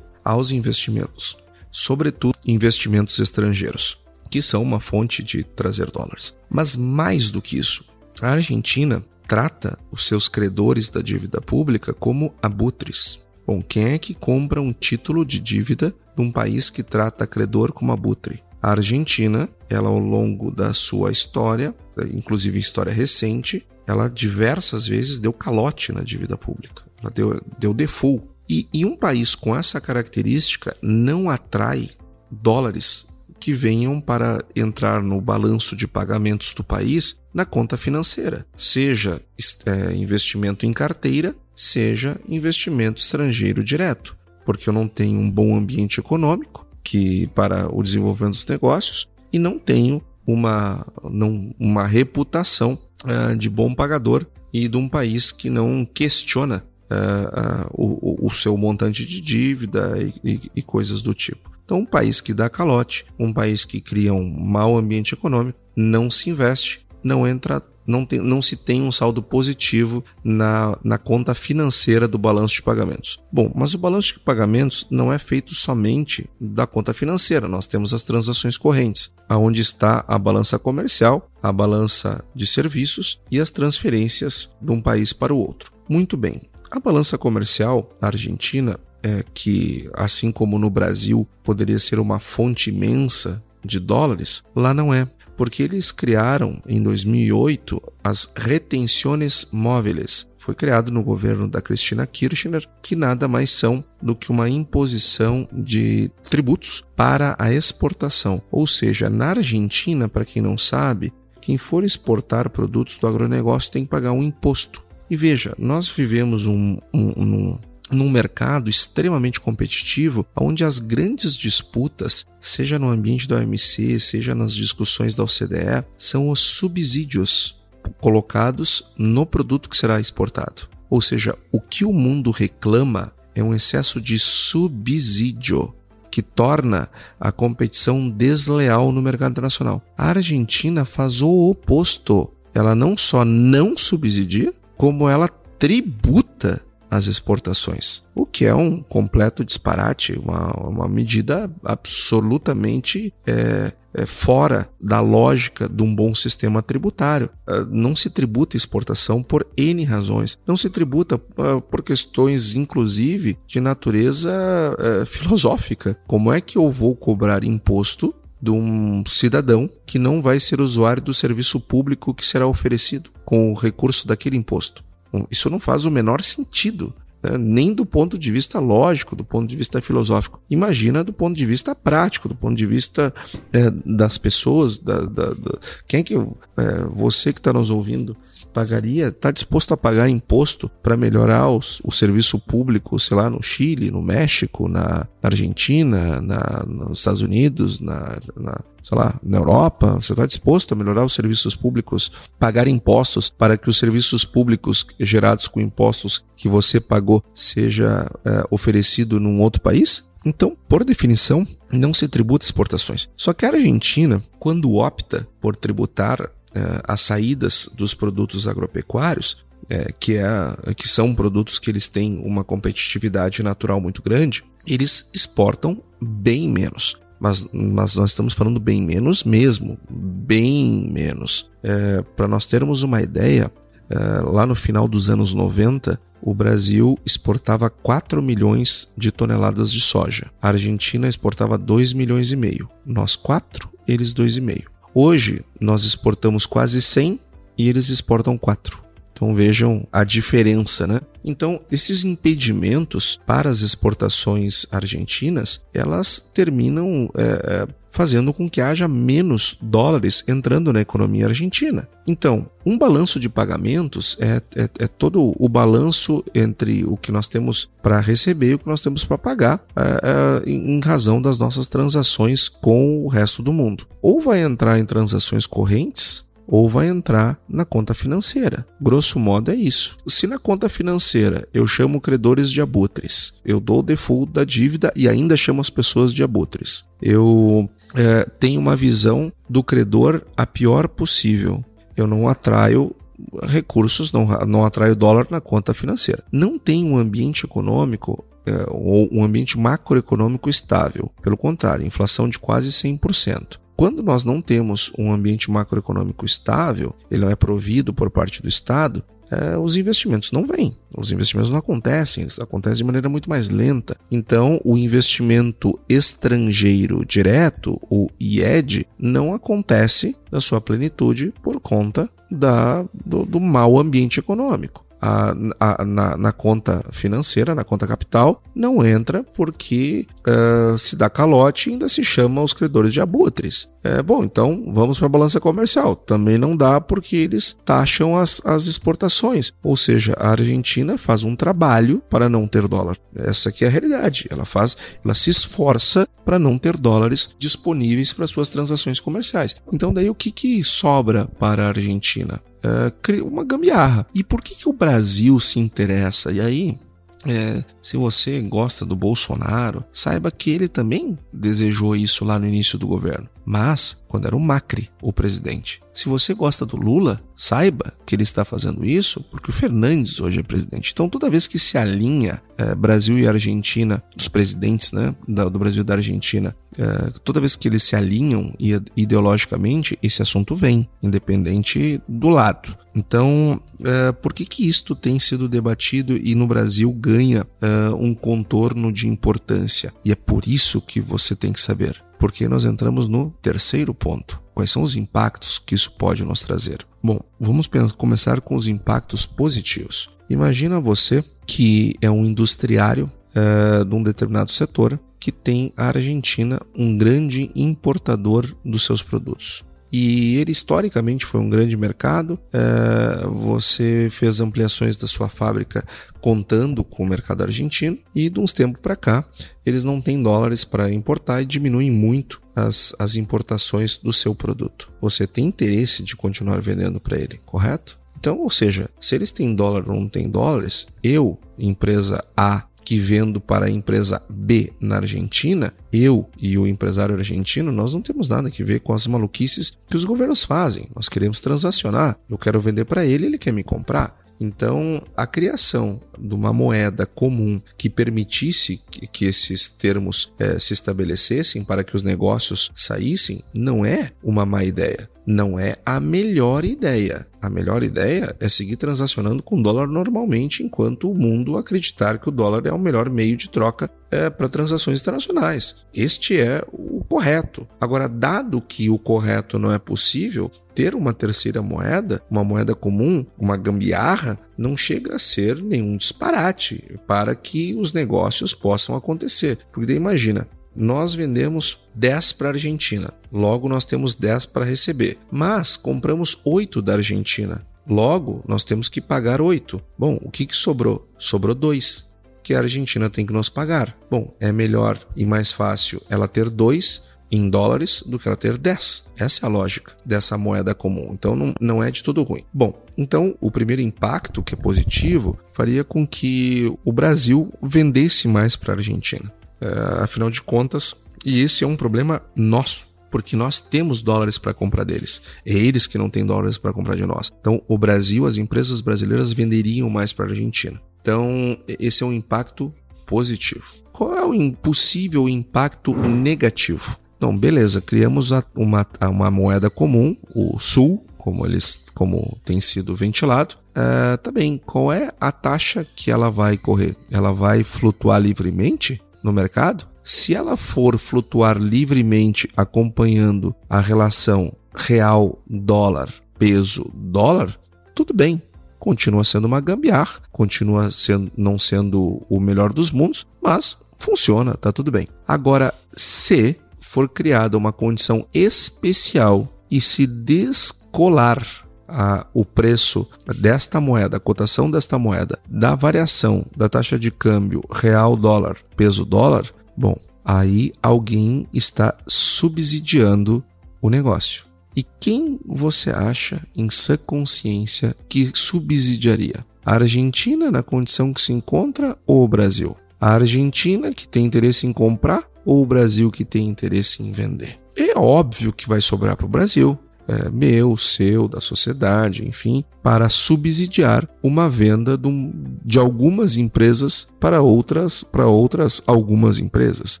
aos 0.24 0.52
investimentos, 0.52 1.36
sobretudo 1.70 2.38
investimentos 2.46 3.18
estrangeiros, 3.18 3.98
que 4.30 4.42
são 4.42 4.62
uma 4.62 4.80
fonte 4.80 5.22
de 5.22 5.42
trazer 5.44 5.90
dólares. 5.90 6.36
Mas 6.48 6.76
mais 6.76 7.30
do 7.30 7.42
que 7.42 7.58
isso, 7.58 7.84
a 8.20 8.28
Argentina 8.28 9.04
trata 9.26 9.78
os 9.90 10.06
seus 10.06 10.28
credores 10.28 10.90
da 10.90 11.00
dívida 11.00 11.40
pública 11.40 11.92
como 11.92 12.34
abutres. 12.42 13.20
Bom, 13.46 13.62
quem 13.62 13.90
é 13.90 13.98
que 13.98 14.14
compra 14.14 14.60
um 14.60 14.72
título 14.72 15.24
de 15.24 15.38
dívida 15.38 15.94
de 16.16 16.22
um 16.22 16.32
país 16.32 16.70
que 16.70 16.82
trata 16.82 17.26
credor 17.26 17.72
como 17.72 17.92
abutre? 17.92 18.42
A 18.60 18.72
Argentina, 18.72 19.48
ela 19.68 19.88
ao 19.88 19.98
longo 19.98 20.50
da 20.50 20.74
sua 20.74 21.12
história, 21.12 21.74
inclusive 22.12 22.58
história 22.58 22.92
recente, 22.92 23.66
ela 23.86 24.08
diversas 24.08 24.86
vezes 24.86 25.18
deu 25.18 25.32
calote 25.32 25.92
na 25.92 26.02
dívida 26.02 26.36
pública. 26.36 26.82
Ela 27.00 27.10
deu, 27.10 27.40
deu 27.58 27.72
default 27.72 28.26
e, 28.48 28.68
e 28.72 28.84
um 28.84 28.96
país 28.96 29.34
com 29.34 29.54
essa 29.54 29.80
característica 29.80 30.76
não 30.82 31.28
atrai 31.28 31.90
dólares 32.30 33.06
que 33.38 33.52
venham 33.52 34.00
para 34.00 34.44
entrar 34.54 35.02
no 35.02 35.20
balanço 35.20 35.76
de 35.76 35.86
pagamentos 35.86 36.52
do 36.54 36.64
país 36.64 37.20
na 37.32 37.44
conta 37.44 37.76
financeira, 37.76 38.44
seja 38.56 39.20
é, 39.64 39.94
investimento 39.94 40.66
em 40.66 40.72
carteira, 40.72 41.36
seja 41.54 42.20
investimento 42.28 43.00
estrangeiro 43.00 43.62
direto, 43.62 44.16
porque 44.44 44.68
eu 44.68 44.72
não 44.72 44.88
tenho 44.88 45.20
um 45.20 45.30
bom 45.30 45.56
ambiente 45.56 46.00
econômico 46.00 46.66
que 46.82 47.26
para 47.28 47.72
o 47.72 47.82
desenvolvimento 47.82 48.34
dos 48.34 48.46
negócios 48.46 49.08
e 49.32 49.38
não 49.38 49.58
tenho 49.58 50.02
uma, 50.26 50.86
não, 51.04 51.54
uma 51.58 51.86
reputação 51.86 52.78
uh, 53.04 53.36
de 53.36 53.48
bom 53.48 53.74
pagador 53.74 54.26
e 54.52 54.68
de 54.68 54.76
um 54.76 54.88
país 54.88 55.30
que 55.30 55.50
não 55.50 55.84
questiona 55.84 56.64
uh, 56.90 57.66
uh, 57.66 57.70
o, 57.72 58.26
o, 58.26 58.30
seu 58.30 58.56
montante 58.56 59.04
de 59.04 59.20
dívida 59.20 59.94
e, 59.98 60.14
e, 60.24 60.40
e 60.56 60.62
coisas 60.62 61.02
do 61.02 61.14
tipo. 61.14 61.50
Então, 61.64 61.80
um 61.80 61.86
país 61.86 62.20
que 62.20 62.32
dá 62.32 62.48
calote, 62.48 63.04
um 63.18 63.32
país 63.32 63.64
que 63.64 63.80
cria 63.80 64.14
um 64.14 64.28
mau 64.28 64.76
ambiente 64.76 65.12
econômico, 65.12 65.58
não 65.76 66.10
se 66.10 66.30
investe, 66.30 66.86
não 67.04 67.26
entra, 67.26 67.62
não, 67.86 68.06
tem, 68.06 68.20
não 68.20 68.40
se 68.40 68.56
tem 68.56 68.82
um 68.82 68.90
saldo 68.90 69.22
positivo 69.22 70.02
na, 70.24 70.78
na 70.82 70.96
conta 70.96 71.34
financeira 71.34 72.08
do 72.08 72.18
balanço 72.18 72.54
de 72.54 72.62
pagamentos. 72.62 73.22
Bom, 73.30 73.52
mas 73.54 73.74
o 73.74 73.78
balanço 73.78 74.14
de 74.14 74.20
pagamentos 74.20 74.86
não 74.90 75.12
é 75.12 75.18
feito 75.18 75.54
somente 75.54 76.28
da 76.40 76.66
conta 76.66 76.94
financeira, 76.94 77.46
nós 77.46 77.66
temos 77.66 77.92
as 77.92 78.02
transações 78.02 78.56
correntes, 78.56 79.12
aonde 79.28 79.60
está 79.60 80.04
a 80.08 80.18
balança 80.18 80.58
comercial, 80.58 81.30
a 81.42 81.52
balança 81.52 82.24
de 82.34 82.46
serviços 82.46 83.20
e 83.30 83.38
as 83.38 83.50
transferências 83.50 84.56
de 84.60 84.72
um 84.72 84.80
país 84.80 85.12
para 85.12 85.34
o 85.34 85.38
outro. 85.38 85.70
Muito 85.88 86.16
bem, 86.16 86.42
a 86.70 86.80
balança 86.80 87.16
comercial 87.16 87.88
argentina, 88.00 88.78
é 89.02 89.24
que, 89.32 89.88
assim 89.94 90.32
como 90.32 90.58
no 90.58 90.70
Brasil 90.70 91.26
poderia 91.44 91.78
ser 91.78 91.98
uma 91.98 92.18
fonte 92.18 92.70
imensa 92.70 93.42
de 93.64 93.78
dólares, 93.78 94.42
lá 94.54 94.74
não 94.74 94.92
é, 94.92 95.08
porque 95.36 95.62
eles 95.62 95.92
criaram 95.92 96.60
em 96.66 96.82
2008 96.82 97.80
as 98.02 98.28
retenções 98.36 99.46
móveis. 99.52 100.28
Foi 100.36 100.54
criado 100.54 100.90
no 100.90 101.02
governo 101.04 101.46
da 101.46 101.60
Cristina 101.60 102.06
Kirchner, 102.06 102.66
que 102.82 102.96
nada 102.96 103.28
mais 103.28 103.50
são 103.50 103.84
do 104.02 104.16
que 104.16 104.30
uma 104.30 104.48
imposição 104.48 105.46
de 105.52 106.10
tributos 106.28 106.82
para 106.96 107.36
a 107.38 107.52
exportação. 107.52 108.42
Ou 108.50 108.66
seja, 108.66 109.08
na 109.08 109.26
Argentina, 109.30 110.08
para 110.08 110.24
quem 110.24 110.42
não 110.42 110.56
sabe, 110.56 111.12
quem 111.40 111.56
for 111.56 111.84
exportar 111.84 112.50
produtos 112.50 112.98
do 112.98 113.06
agronegócio 113.06 113.70
tem 113.70 113.84
que 113.84 113.90
pagar 113.90 114.12
um 114.12 114.22
imposto. 114.22 114.87
E 115.10 115.16
veja, 115.16 115.54
nós 115.58 115.88
vivemos 115.88 116.46
um, 116.46 116.78
um, 116.92 117.08
um, 117.16 117.58
num 117.90 118.10
mercado 118.10 118.68
extremamente 118.68 119.40
competitivo, 119.40 120.26
onde 120.36 120.64
as 120.64 120.78
grandes 120.78 121.36
disputas, 121.36 122.26
seja 122.40 122.78
no 122.78 122.90
ambiente 122.90 123.26
da 123.26 123.36
OMC, 123.36 123.98
seja 123.98 124.34
nas 124.34 124.54
discussões 124.54 125.14
da 125.14 125.24
OCDE, 125.24 125.84
são 125.96 126.28
os 126.28 126.40
subsídios 126.40 127.58
colocados 128.00 128.92
no 128.98 129.24
produto 129.24 129.68
que 129.68 129.76
será 129.76 130.00
exportado. 130.00 130.68
Ou 130.90 131.00
seja, 131.00 131.36
o 131.50 131.60
que 131.60 131.84
o 131.84 131.92
mundo 131.92 132.30
reclama 132.30 133.12
é 133.34 133.42
um 133.42 133.54
excesso 133.54 134.00
de 134.00 134.18
subsídio 134.18 135.74
que 136.10 136.22
torna 136.22 136.88
a 137.20 137.30
competição 137.30 138.08
desleal 138.08 138.90
no 138.90 139.02
mercado 139.02 139.30
internacional. 139.30 139.82
A 139.96 140.08
Argentina 140.08 140.84
faz 140.84 141.22
o 141.22 141.50
oposto. 141.50 142.32
Ela 142.54 142.74
não 142.74 142.96
só 142.96 143.24
não 143.24 143.76
subsidia, 143.76 144.52
como 144.78 145.08
ela 145.08 145.28
tributa 145.58 146.64
as 146.90 147.06
exportações, 147.06 148.02
o 148.14 148.24
que 148.24 148.46
é 148.46 148.54
um 148.54 148.80
completo 148.80 149.44
disparate, 149.44 150.18
uma, 150.18 150.52
uma 150.56 150.88
medida 150.88 151.52
absolutamente 151.62 153.12
é, 153.26 153.72
é 153.92 154.06
fora 154.06 154.68
da 154.80 155.00
lógica 155.00 155.68
de 155.68 155.82
um 155.82 155.94
bom 155.94 156.14
sistema 156.14 156.62
tributário. 156.62 157.28
É, 157.46 157.64
não 157.66 157.94
se 157.94 158.08
tributa 158.08 158.56
exportação 158.56 159.22
por 159.22 159.46
N 159.56 159.84
razões, 159.84 160.38
não 160.46 160.56
se 160.56 160.70
tributa 160.70 161.16
é, 161.16 161.60
por 161.60 161.82
questões, 161.82 162.54
inclusive, 162.54 163.38
de 163.46 163.60
natureza 163.60 164.32
é, 164.78 165.04
filosófica. 165.04 165.98
Como 166.06 166.32
é 166.32 166.40
que 166.40 166.56
eu 166.56 166.70
vou 166.70 166.96
cobrar 166.96 167.44
imposto 167.44 168.14
de 168.40 168.50
um 168.50 169.04
cidadão 169.06 169.68
que 169.84 169.98
não 169.98 170.22
vai 170.22 170.38
ser 170.38 170.60
usuário 170.60 171.02
do 171.02 171.12
serviço 171.12 171.58
público 171.58 172.14
que 172.14 172.24
será 172.24 172.46
oferecido 172.46 173.10
com 173.24 173.52
o 173.52 173.54
recurso 173.54 174.06
daquele 174.06 174.36
imposto. 174.36 174.84
Isso 175.30 175.50
não 175.50 175.58
faz 175.58 175.84
o 175.84 175.90
menor 175.90 176.22
sentido, 176.22 176.94
né? 177.22 177.36
nem 177.38 177.72
do 177.72 177.84
ponto 177.84 178.18
de 178.18 178.30
vista 178.30 178.58
lógico, 178.58 179.16
do 179.16 179.24
ponto 179.24 179.48
de 179.48 179.56
vista 179.56 179.80
filosófico. 179.80 180.40
Imagina 180.48 181.02
do 181.04 181.12
ponto 181.12 181.36
de 181.36 181.44
vista 181.44 181.74
prático, 181.74 182.28
do 182.28 182.34
ponto 182.34 182.56
de 182.56 182.66
vista 182.66 183.12
é, 183.52 183.70
das 183.84 184.18
pessoas, 184.18 184.78
da, 184.78 185.00
da, 185.00 185.30
da, 185.30 185.58
quem 185.86 186.00
é 186.00 186.02
que 186.02 186.14
é, 186.14 186.84
você 186.90 187.32
que 187.32 187.40
está 187.40 187.52
nos 187.52 187.70
ouvindo 187.70 188.16
pagaria, 188.52 189.08
está 189.08 189.30
disposto 189.30 189.74
a 189.74 189.76
pagar 189.76 190.08
imposto 190.08 190.68
para 190.82 190.96
melhorar 190.96 191.48
os, 191.48 191.80
o 191.84 191.92
serviço 191.92 192.38
público, 192.38 192.98
sei 192.98 193.16
lá, 193.16 193.28
no 193.28 193.42
Chile, 193.42 193.90
no 193.90 194.02
México, 194.02 194.68
na, 194.68 195.06
Argentina, 195.22 196.20
na, 196.20 196.64
nos 196.66 197.00
Estados 197.00 197.22
Unidos, 197.22 197.80
na, 197.80 198.18
na 198.36 198.60
sei 198.88 198.96
lá, 198.96 199.20
na 199.22 199.36
Europa? 199.36 199.94
Você 200.00 200.14
está 200.14 200.24
disposto 200.24 200.72
a 200.72 200.76
melhorar 200.76 201.04
os 201.04 201.12
serviços 201.12 201.54
públicos, 201.54 202.10
pagar 202.38 202.66
impostos 202.66 203.28
para 203.28 203.58
que 203.58 203.68
os 203.68 203.76
serviços 203.76 204.24
públicos 204.24 204.86
gerados 204.98 205.46
com 205.46 205.60
impostos 205.60 206.24
que 206.34 206.48
você 206.48 206.80
pagou 206.80 207.22
seja 207.34 208.10
é, 208.24 208.44
oferecido 208.50 209.20
num 209.20 209.42
outro 209.42 209.60
país? 209.60 210.08
Então, 210.24 210.56
por 210.66 210.84
definição, 210.84 211.46
não 211.70 211.92
se 211.92 212.08
tributa 212.08 212.46
exportações. 212.46 213.08
Só 213.14 213.34
que 213.34 213.44
a 213.44 213.50
Argentina, 213.50 214.22
quando 214.38 214.74
opta 214.74 215.28
por 215.38 215.54
tributar 215.54 216.22
é, 216.54 216.82
as 216.84 217.02
saídas 217.02 217.68
dos 217.74 217.92
produtos 217.92 218.48
agropecuários, 218.48 219.44
é, 219.68 219.92
que, 220.00 220.16
é, 220.16 220.74
que 220.74 220.88
são 220.88 221.14
produtos 221.14 221.58
que 221.58 221.70
eles 221.70 221.88
têm 221.88 222.22
uma 222.24 222.42
competitividade 222.42 223.42
natural 223.42 223.82
muito 223.82 224.02
grande, 224.02 224.42
eles 224.66 225.10
exportam 225.12 225.82
bem 226.00 226.48
menos. 226.48 226.96
Mas, 227.20 227.48
mas 227.52 227.96
nós 227.96 228.10
estamos 228.10 228.32
falando 228.32 228.60
bem 228.60 228.82
menos 228.82 229.24
mesmo, 229.24 229.78
bem 229.90 230.88
menos. 230.92 231.50
É, 231.62 232.02
Para 232.16 232.28
nós 232.28 232.46
termos 232.46 232.82
uma 232.82 233.02
ideia, 233.02 233.50
é, 233.90 233.98
lá 234.20 234.46
no 234.46 234.54
final 234.54 234.86
dos 234.86 235.10
anos 235.10 235.34
90, 235.34 236.00
o 236.20 236.34
Brasil 236.34 236.98
exportava 237.04 237.70
4 237.70 238.22
milhões 238.22 238.88
de 238.96 239.10
toneladas 239.10 239.72
de 239.72 239.80
soja. 239.80 240.30
A 240.42 240.48
Argentina 240.48 241.08
exportava 241.08 241.56
2 241.56 241.92
milhões 241.92 242.30
e 242.32 242.36
meio. 242.36 242.68
Nós 242.84 243.16
4, 243.16 243.68
eles 243.86 244.12
2,5. 244.12 244.64
Hoje, 244.94 245.44
nós 245.60 245.84
exportamos 245.84 246.44
quase 246.44 246.82
100 246.82 247.20
e 247.56 247.68
eles 247.68 247.88
exportam 247.88 248.36
4. 248.36 248.82
Então 249.18 249.34
vejam 249.34 249.84
a 249.92 250.04
diferença, 250.04 250.86
né? 250.86 251.00
Então, 251.24 251.60
esses 251.70 252.04
impedimentos 252.04 253.20
para 253.26 253.50
as 253.50 253.62
exportações 253.62 254.64
argentinas, 254.70 255.64
elas 255.74 256.30
terminam 256.32 257.10
é, 257.16 257.22
é, 257.22 257.68
fazendo 257.90 258.32
com 258.32 258.48
que 258.48 258.60
haja 258.60 258.86
menos 258.86 259.58
dólares 259.60 260.22
entrando 260.28 260.72
na 260.72 260.80
economia 260.80 261.26
argentina. 261.26 261.88
Então, 262.06 262.48
um 262.64 262.78
balanço 262.78 263.18
de 263.18 263.28
pagamentos 263.28 264.16
é, 264.20 264.40
é, 264.54 264.70
é 264.78 264.86
todo 264.86 265.34
o 265.36 265.48
balanço 265.48 266.24
entre 266.34 266.84
o 266.84 266.96
que 266.96 267.10
nós 267.10 267.28
temos 267.28 267.68
para 267.82 268.00
receber 268.00 268.50
e 268.50 268.54
o 268.54 268.58
que 268.58 268.68
nós 268.68 268.80
temos 268.80 269.04
para 269.04 269.18
pagar 269.18 269.62
é, 269.76 270.44
é, 270.46 270.50
em 270.50 270.80
razão 270.80 271.20
das 271.20 271.38
nossas 271.38 271.66
transações 271.66 272.48
com 272.48 273.04
o 273.04 273.08
resto 273.08 273.42
do 273.42 273.52
mundo. 273.52 273.86
Ou 274.00 274.20
vai 274.20 274.42
entrar 274.42 274.78
em 274.78 274.84
transações 274.84 275.46
correntes, 275.46 276.27
ou 276.48 276.66
vai 276.66 276.88
entrar 276.88 277.38
na 277.46 277.66
conta 277.66 277.92
financeira. 277.92 278.66
Grosso 278.80 279.18
modo 279.18 279.50
é 279.50 279.54
isso. 279.54 279.98
Se 280.06 280.26
na 280.26 280.38
conta 280.38 280.68
financeira 280.68 281.46
eu 281.52 281.66
chamo 281.66 282.00
credores 282.00 282.50
de 282.50 282.62
abutres, 282.62 283.34
eu 283.44 283.60
dou 283.60 283.80
o 283.80 283.82
default 283.82 284.32
da 284.32 284.44
dívida 284.44 284.90
e 284.96 285.06
ainda 285.06 285.36
chamo 285.36 285.60
as 285.60 285.68
pessoas 285.68 286.14
de 286.14 286.22
abutres. 286.22 286.84
Eu 287.02 287.68
é, 287.94 288.24
tenho 288.40 288.60
uma 288.60 288.74
visão 288.74 289.30
do 289.48 289.62
credor 289.62 290.22
a 290.34 290.46
pior 290.46 290.88
possível. 290.88 291.62
Eu 291.94 292.06
não 292.06 292.28
atraio 292.28 292.94
recursos, 293.42 294.12
não, 294.12 294.26
não 294.46 294.64
atraio 294.64 294.96
dólar 294.96 295.26
na 295.30 295.40
conta 295.40 295.74
financeira. 295.74 296.24
Não 296.32 296.58
tem 296.58 296.84
um 296.84 296.96
ambiente 296.96 297.44
econômico 297.44 298.24
é, 298.46 298.66
ou 298.70 299.08
um 299.12 299.22
ambiente 299.22 299.58
macroeconômico 299.58 300.48
estável. 300.48 301.10
Pelo 301.20 301.36
contrário, 301.36 301.86
inflação 301.86 302.28
de 302.28 302.38
quase 302.38 302.70
100%. 302.70 303.58
Quando 303.78 304.02
nós 304.02 304.24
não 304.24 304.42
temos 304.42 304.90
um 304.98 305.12
ambiente 305.12 305.48
macroeconômico 305.48 306.26
estável, 306.26 306.92
ele 307.08 307.22
não 307.22 307.30
é 307.30 307.36
provido 307.36 307.94
por 307.94 308.10
parte 308.10 308.42
do 308.42 308.48
Estado, 308.48 309.04
é, 309.30 309.56
os 309.56 309.76
investimentos 309.76 310.32
não 310.32 310.44
vêm, 310.44 310.76
os 310.96 311.12
investimentos 311.12 311.48
não 311.48 311.58
acontecem, 311.58 312.24
eles 312.24 312.40
acontecem 312.40 312.78
de 312.78 312.84
maneira 312.84 313.08
muito 313.08 313.30
mais 313.30 313.50
lenta. 313.50 313.96
Então, 314.10 314.60
o 314.64 314.76
investimento 314.76 315.78
estrangeiro 315.88 317.06
direto, 317.06 317.80
o 317.88 318.08
IED, 318.20 318.84
não 318.98 319.32
acontece 319.32 320.16
na 320.28 320.40
sua 320.40 320.60
plenitude 320.60 321.32
por 321.40 321.60
conta 321.60 322.10
da, 322.28 322.84
do, 322.92 323.24
do 323.24 323.38
mau 323.38 323.78
ambiente 323.78 324.18
econômico 324.18 324.87
a, 325.00 325.34
a, 325.60 325.84
na, 325.84 326.16
na, 326.16 326.32
conta 326.32 326.84
financeira, 326.90 327.54
na 327.54 327.64
conta 327.64 327.86
capital, 327.86 328.42
não 328.54 328.84
entra 328.84 329.22
porque 329.22 330.06
uh, 330.26 330.76
se 330.76 330.96
dá 330.96 331.08
calote 331.08 331.68
e 331.68 331.72
ainda 331.72 331.88
se 331.88 332.02
chama 332.02 332.42
os 332.42 332.52
credores 332.52 332.92
de 332.92 333.00
abutres. 333.00 333.70
É, 333.82 334.02
bom, 334.02 334.24
então 334.24 334.64
vamos 334.68 334.98
para 334.98 335.06
a 335.06 335.10
balança 335.10 335.40
comercial. 335.40 335.94
Também 335.94 336.36
não 336.36 336.56
dá 336.56 336.80
porque 336.80 337.16
eles 337.16 337.56
taxam 337.64 338.16
as, 338.16 338.44
as 338.44 338.66
exportações. 338.66 339.52
Ou 339.62 339.76
seja, 339.76 340.14
a 340.18 340.30
Argentina 340.30 340.98
faz 340.98 341.22
um 341.22 341.36
trabalho 341.36 342.02
para 342.10 342.28
não 342.28 342.46
ter 342.46 342.66
dólar. 342.66 342.98
Essa 343.14 343.48
aqui 343.48 343.64
é 343.64 343.68
a 343.68 343.70
realidade. 343.70 344.26
Ela 344.30 344.44
faz, 344.44 344.76
ela 345.04 345.14
se 345.14 345.30
esforça 345.30 346.08
para 346.24 346.38
não 346.38 346.58
ter 346.58 346.76
dólares 346.76 347.30
disponíveis 347.38 348.12
para 348.12 348.26
suas 348.26 348.50
transações 348.50 349.00
comerciais. 349.00 349.56
Então 349.72 349.94
daí 349.94 350.10
o 350.10 350.14
que, 350.14 350.30
que 350.30 350.62
sobra 350.62 351.26
para 351.38 351.64
a 351.64 351.68
Argentina? 351.68 352.42
É, 352.62 353.22
uma 353.22 353.44
gambiarra. 353.44 354.06
E 354.14 354.22
por 354.24 354.42
que, 354.42 354.54
que 354.54 354.68
o 354.68 354.72
Brasil 354.72 355.38
se 355.40 355.58
interessa? 355.58 356.32
E 356.32 356.40
aí, 356.40 356.78
é, 357.26 357.64
se 357.82 357.96
você 357.96 358.40
gosta 358.40 358.84
do 358.84 358.96
Bolsonaro, 358.96 359.84
saiba 359.92 360.30
que 360.30 360.50
ele 360.50 360.68
também 360.68 361.18
desejou 361.32 361.96
isso 361.96 362.24
lá 362.24 362.38
no 362.38 362.46
início 362.46 362.78
do 362.78 362.86
governo. 362.86 363.28
Mas, 363.50 364.04
quando 364.06 364.26
era 364.26 364.36
o 364.36 364.40
Macri 364.40 364.90
o 365.00 365.10
presidente. 365.10 365.80
Se 365.94 366.06
você 366.06 366.34
gosta 366.34 366.66
do 366.66 366.76
Lula, 366.76 367.18
saiba 367.34 367.94
que 368.04 368.14
ele 368.14 368.22
está 368.22 368.44
fazendo 368.44 368.84
isso 368.84 369.22
porque 369.22 369.48
o 369.48 369.54
Fernandes 369.54 370.20
hoje 370.20 370.40
é 370.40 370.42
presidente. 370.42 370.90
Então, 370.92 371.08
toda 371.08 371.30
vez 371.30 371.46
que 371.46 371.58
se 371.58 371.78
alinha 371.78 372.42
é, 372.58 372.74
Brasil 372.74 373.18
e 373.18 373.26
Argentina, 373.26 374.02
os 374.14 374.28
presidentes 374.28 374.92
né, 374.92 375.16
do 375.26 375.58
Brasil 375.58 375.80
e 375.80 375.84
da 375.84 375.94
Argentina, 375.94 376.54
é, 376.76 377.10
toda 377.24 377.40
vez 377.40 377.56
que 377.56 377.66
eles 377.66 377.82
se 377.82 377.96
alinham 377.96 378.52
ideologicamente, 378.94 379.98
esse 380.02 380.20
assunto 380.20 380.54
vem, 380.54 380.86
independente 381.02 382.02
do 382.06 382.28
lado. 382.28 382.76
Então, 382.94 383.58
é, 383.82 384.12
por 384.12 384.34
que, 384.34 384.44
que 384.44 384.68
isto 384.68 384.94
tem 384.94 385.18
sido 385.18 385.48
debatido 385.48 386.14
e 386.18 386.34
no 386.34 386.46
Brasil 386.46 386.92
ganha 386.92 387.46
é, 387.62 387.94
um 387.94 388.14
contorno 388.14 388.92
de 388.92 389.08
importância? 389.08 389.90
E 390.04 390.12
é 390.12 390.14
por 390.14 390.46
isso 390.46 390.82
que 390.82 391.00
você 391.00 391.34
tem 391.34 391.50
que 391.50 391.60
saber 391.62 392.06
porque 392.18 392.48
nós 392.48 392.64
entramos 392.64 393.08
no 393.08 393.30
terceiro 393.42 393.94
ponto. 393.94 394.40
Quais 394.54 394.70
são 394.70 394.82
os 394.82 394.96
impactos 394.96 395.58
que 395.58 395.74
isso 395.74 395.92
pode 395.92 396.24
nos 396.24 396.40
trazer? 396.40 396.86
Bom, 397.02 397.20
vamos 397.38 397.68
começar 397.96 398.40
com 398.40 398.56
os 398.56 398.66
impactos 398.66 399.24
positivos. 399.24 400.10
Imagina 400.28 400.80
você 400.80 401.24
que 401.46 401.94
é 402.02 402.10
um 402.10 402.24
industriário 402.24 403.10
é, 403.34 403.84
de 403.84 403.94
um 403.94 404.02
determinado 404.02 404.50
setor 404.50 404.98
que 405.20 405.32
tem 405.32 405.72
a 405.76 405.86
Argentina 405.86 406.60
um 406.76 406.96
grande 406.96 407.50
importador 407.54 408.54
dos 408.64 408.84
seus 408.84 409.02
produtos 409.02 409.67
e 409.90 410.36
ele 410.36 410.52
historicamente 410.52 411.24
foi 411.24 411.40
um 411.40 411.48
grande 411.48 411.76
mercado. 411.76 412.38
É, 412.52 413.26
você 413.26 414.08
fez 414.10 414.40
ampliações 414.40 414.96
da 414.96 415.06
sua 415.06 415.28
fábrica 415.28 415.84
contando 416.20 416.84
com 416.84 417.02
o 417.02 417.08
mercado 417.08 417.42
argentino 417.42 417.98
e 418.14 418.28
de 418.28 418.40
uns 418.40 418.52
tempos 418.52 418.80
para 418.80 418.96
cá 418.96 419.24
eles 419.64 419.84
não 419.84 420.00
têm 420.00 420.22
dólares 420.22 420.64
para 420.64 420.90
importar 420.90 421.42
e 421.42 421.46
diminuem 421.46 421.90
muito 421.90 422.40
as, 422.56 422.94
as 422.98 423.16
importações 423.16 423.96
do 423.96 424.12
seu 424.12 424.34
produto. 424.34 424.90
Você 425.00 425.26
tem 425.26 425.46
interesse 425.46 426.02
de 426.02 426.16
continuar 426.16 426.60
vendendo 426.60 426.98
para 426.98 427.18
ele, 427.18 427.38
correto? 427.44 427.98
Então, 428.18 428.38
ou 428.40 428.50
seja, 428.50 428.90
se 428.98 429.14
eles 429.14 429.30
têm 429.30 429.54
dólar 429.54 429.88
ou 429.88 429.94
não 429.94 430.08
têm 430.08 430.28
dólares, 430.28 430.86
eu, 431.02 431.38
empresa 431.56 432.24
A, 432.36 432.64
que 432.88 432.98
vendo 432.98 433.38
para 433.38 433.66
a 433.66 433.70
empresa 433.70 434.22
B 434.30 434.72
na 434.80 434.96
Argentina, 434.96 435.74
eu 435.92 436.26
e 436.38 436.56
o 436.56 436.66
empresário 436.66 437.14
argentino, 437.14 437.70
nós 437.70 437.92
não 437.92 438.00
temos 438.00 438.30
nada 438.30 438.50
que 438.50 438.64
ver 438.64 438.80
com 438.80 438.94
as 438.94 439.06
maluquices 439.06 439.78
que 439.86 439.94
os 439.94 440.06
governos 440.06 440.42
fazem. 440.42 440.86
Nós 440.96 441.06
queremos 441.06 441.38
transacionar. 441.38 442.18
Eu 442.30 442.38
quero 442.38 442.58
vender 442.62 442.86
para 442.86 443.04
ele, 443.04 443.26
ele 443.26 443.36
quer 443.36 443.52
me 443.52 443.62
comprar. 443.62 444.18
Então, 444.40 445.02
a 445.14 445.26
criação 445.26 446.00
de 446.18 446.34
uma 446.34 446.50
moeda 446.50 447.04
comum 447.04 447.60
que 447.76 447.90
permitisse 447.90 448.80
que, 448.88 449.26
esses 449.26 449.68
termos 449.68 450.32
é, 450.38 450.58
se 450.58 450.72
estabelecessem 450.72 451.62
para 451.62 451.84
que 451.84 451.94
os 451.94 452.02
negócios 452.02 452.70
saíssem 452.74 453.44
não 453.52 453.84
é 453.84 454.12
uma 454.22 454.46
má 454.46 454.64
ideia. 454.64 455.10
Não 455.30 455.60
é 455.60 455.76
a 455.84 456.00
melhor 456.00 456.64
ideia. 456.64 457.26
A 457.42 457.50
melhor 457.50 457.82
ideia 457.82 458.34
é 458.40 458.48
seguir 458.48 458.76
transacionando 458.76 459.42
com 459.42 459.60
dólar 459.60 459.86
normalmente, 459.86 460.62
enquanto 460.62 461.10
o 461.10 461.14
mundo 461.14 461.58
acreditar 461.58 462.18
que 462.18 462.30
o 462.30 462.32
dólar 462.32 462.62
é 462.64 462.72
o 462.72 462.78
melhor 462.78 463.10
meio 463.10 463.36
de 463.36 463.50
troca 463.50 463.90
é, 464.10 464.30
para 464.30 464.48
transações 464.48 465.02
internacionais. 465.02 465.84
Este 465.92 466.40
é 466.40 466.64
o 466.72 467.04
correto. 467.04 467.68
Agora, 467.78 468.08
dado 468.08 468.58
que 468.62 468.88
o 468.88 468.98
correto 468.98 469.58
não 469.58 469.70
é 469.70 469.78
possível, 469.78 470.50
ter 470.74 470.94
uma 470.94 471.12
terceira 471.12 471.60
moeda, 471.60 472.22
uma 472.30 472.42
moeda 472.42 472.74
comum, 472.74 473.26
uma 473.38 473.58
gambiarra, 473.58 474.38
não 474.56 474.78
chega 474.78 475.16
a 475.16 475.18
ser 475.18 475.62
nenhum 475.62 475.98
disparate 475.98 476.98
para 477.06 477.34
que 477.34 477.74
os 477.74 477.92
negócios 477.92 478.54
possam 478.54 478.96
acontecer. 478.96 479.58
Porque 479.70 479.86
daí 479.88 479.96
imagina, 479.96 480.48
nós 480.80 481.12
vendemos 481.12 481.80
10 481.96 482.34
para 482.34 482.48
a 482.48 482.52
Argentina, 482.52 483.12
logo 483.32 483.68
nós 483.68 483.84
temos 483.84 484.14
10 484.14 484.46
para 484.46 484.64
receber, 484.64 485.18
mas 485.28 485.76
compramos 485.76 486.38
8 486.44 486.80
da 486.80 486.92
Argentina. 486.94 487.66
Logo, 487.84 488.44
nós 488.46 488.62
temos 488.62 488.88
que 488.88 489.00
pagar 489.00 489.40
8. 489.40 489.80
Bom, 489.98 490.18
o 490.22 490.30
que, 490.30 490.46
que 490.46 490.54
sobrou? 490.54 491.08
Sobrou 491.18 491.54
2 491.54 492.16
que 492.44 492.54
a 492.54 492.60
Argentina 492.60 493.10
tem 493.10 493.26
que 493.26 493.32
nos 493.32 493.48
pagar. 493.48 493.96
Bom, 494.10 494.32
é 494.38 494.52
melhor 494.52 494.98
e 495.16 495.26
mais 495.26 495.50
fácil 495.50 496.00
ela 496.08 496.28
ter 496.28 496.48
dois 496.48 497.02
em 497.30 497.50
dólares 497.50 498.02
do 498.06 498.18
que 498.18 498.28
ela 498.28 498.36
ter 498.36 498.56
10. 498.56 499.12
Essa 499.18 499.44
é 499.44 499.46
a 499.46 499.50
lógica 499.50 499.92
dessa 500.04 500.38
moeda 500.38 500.74
comum. 500.74 501.10
Então 501.12 501.34
não, 501.34 501.54
não 501.60 501.82
é 501.82 501.90
de 501.90 502.02
todo 502.02 502.22
ruim. 502.22 502.44
Bom, 502.52 502.78
então 502.96 503.34
o 503.40 503.50
primeiro 503.50 503.82
impacto, 503.82 504.42
que 504.42 504.54
é 504.54 504.56
positivo, 504.56 505.38
faria 505.52 505.82
com 505.82 506.06
que 506.06 506.72
o 506.84 506.92
Brasil 506.92 507.52
vendesse 507.62 508.28
mais 508.28 508.54
para 508.54 508.74
a 508.74 508.76
Argentina. 508.76 509.32
É, 509.60 510.02
afinal 510.02 510.30
de 510.30 510.42
contas, 510.42 510.94
e 511.24 511.40
esse 511.40 511.64
é 511.64 511.66
um 511.66 511.76
problema 511.76 512.22
nosso 512.36 512.88
porque 513.10 513.36
nós 513.36 513.60
temos 513.60 514.02
dólares 514.02 514.38
para 514.38 514.54
comprar 514.54 514.84
deles. 514.84 515.22
É 515.44 515.52
eles 515.52 515.86
que 515.86 515.98
não 515.98 516.10
têm 516.10 516.26
dólares 516.26 516.58
para 516.58 516.72
comprar 516.72 516.94
de 516.94 517.06
nós. 517.06 517.30
Então, 517.40 517.62
o 517.66 517.78
Brasil, 517.78 518.26
as 518.26 518.36
empresas 518.36 518.80
brasileiras 518.80 519.32
venderiam 519.32 519.88
mais 519.88 520.12
para 520.12 520.26
a 520.26 520.28
Argentina. 520.28 520.80
Então, 521.00 521.58
esse 521.66 522.02
é 522.02 522.06
um 522.06 522.12
impacto 522.12 522.72
positivo. 523.06 523.64
Qual 523.92 524.14
é 524.14 524.24
o 524.24 524.52
possível 524.52 525.28
impacto 525.28 525.96
negativo? 525.96 526.98
Então, 527.16 527.36
beleza, 527.36 527.80
criamos 527.80 528.30
uma, 528.54 528.86
uma 529.08 529.30
moeda 529.30 529.68
comum, 529.68 530.16
o 530.34 530.58
SUL, 530.60 531.04
como 531.16 531.44
eles 531.44 531.84
como 531.94 532.38
tem 532.44 532.60
sido 532.60 532.94
ventilado. 532.94 533.56
Uh, 533.70 534.16
tá 534.18 534.30
bem, 534.30 534.60
qual 534.64 534.92
é 534.92 535.12
a 535.20 535.32
taxa 535.32 535.84
que 535.96 536.10
ela 536.10 536.30
vai 536.30 536.56
correr? 536.56 536.96
Ela 537.10 537.32
vai 537.32 537.64
flutuar 537.64 538.20
livremente 538.20 539.00
no 539.22 539.32
mercado? 539.32 539.86
Se 540.02 540.34
ela 540.34 540.56
for 540.56 540.98
flutuar 540.98 541.58
livremente 541.58 542.48
acompanhando 542.56 543.54
a 543.68 543.80
relação 543.80 544.52
real 544.74 545.42
dólar 545.46 546.08
peso 546.38 546.90
dólar, 546.94 547.58
tudo 547.94 548.14
bem. 548.14 548.40
Continua 548.78 549.24
sendo 549.24 549.46
uma 549.46 549.60
gambiarra, 549.60 550.20
continua 550.30 550.90
sendo, 550.90 551.32
não 551.36 551.58
sendo 551.58 552.24
o 552.30 552.38
melhor 552.38 552.72
dos 552.72 552.92
mundos, 552.92 553.26
mas 553.42 553.78
funciona, 553.98 554.54
tá 554.54 554.72
tudo 554.72 554.92
bem. 554.92 555.08
Agora, 555.26 555.74
se 555.94 556.56
for 556.80 557.08
criada 557.08 557.58
uma 557.58 557.72
condição 557.72 558.26
especial 558.32 559.48
e 559.68 559.80
se 559.80 560.06
descolar 560.06 561.44
a, 561.88 562.26
o 562.34 562.44
preço 562.44 563.08
desta 563.38 563.80
moeda, 563.80 564.18
a 564.18 564.20
cotação 564.20 564.70
desta 564.70 564.98
moeda, 564.98 565.38
da 565.48 565.74
variação 565.74 566.44
da 566.56 566.68
taxa 566.68 566.98
de 566.98 567.10
câmbio 567.10 567.64
real 567.72 568.16
dólar, 568.16 568.58
peso 568.76 569.04
dólar, 569.04 569.52
Bom, 569.78 569.96
aí 570.24 570.72
alguém 570.82 571.46
está 571.54 571.96
subsidiando 572.04 573.44
o 573.80 573.88
negócio. 573.88 574.44
E 574.74 574.84
quem 574.98 575.38
você 575.46 575.90
acha, 575.90 576.44
em 576.56 576.68
sã 576.68 576.96
consciência, 576.96 577.94
que 578.08 578.28
subsidiaria? 578.34 579.46
A 579.64 579.74
Argentina, 579.74 580.50
na 580.50 580.64
condição 580.64 581.12
que 581.14 581.20
se 581.20 581.32
encontra, 581.32 581.96
ou 582.04 582.24
o 582.24 582.28
Brasil? 582.28 582.76
A 583.00 583.12
Argentina, 583.12 583.94
que 583.94 584.08
tem 584.08 584.26
interesse 584.26 584.66
em 584.66 584.72
comprar, 584.72 585.22
ou 585.44 585.62
o 585.62 585.66
Brasil, 585.66 586.10
que 586.10 586.24
tem 586.24 586.48
interesse 586.48 587.00
em 587.00 587.12
vender? 587.12 587.60
É 587.76 587.96
óbvio 587.96 588.52
que 588.52 588.68
vai 588.68 588.80
sobrar 588.80 589.16
para 589.16 589.26
o 589.26 589.28
Brasil 589.28 589.78
é, 590.08 590.30
meu, 590.30 590.76
seu, 590.76 591.28
da 591.28 591.40
sociedade, 591.40 592.26
enfim, 592.26 592.64
para 592.82 593.08
subsidiar 593.10 594.08
uma 594.22 594.48
venda 594.48 594.96
de, 594.96 595.06
um, 595.06 595.32
de 595.62 595.78
algumas 595.78 596.36
empresas 596.36 597.06
para 597.20 597.42
outras, 597.42 598.02
para 598.02 598.26
outras 598.26 598.82
algumas 598.86 599.38
empresas 599.38 600.00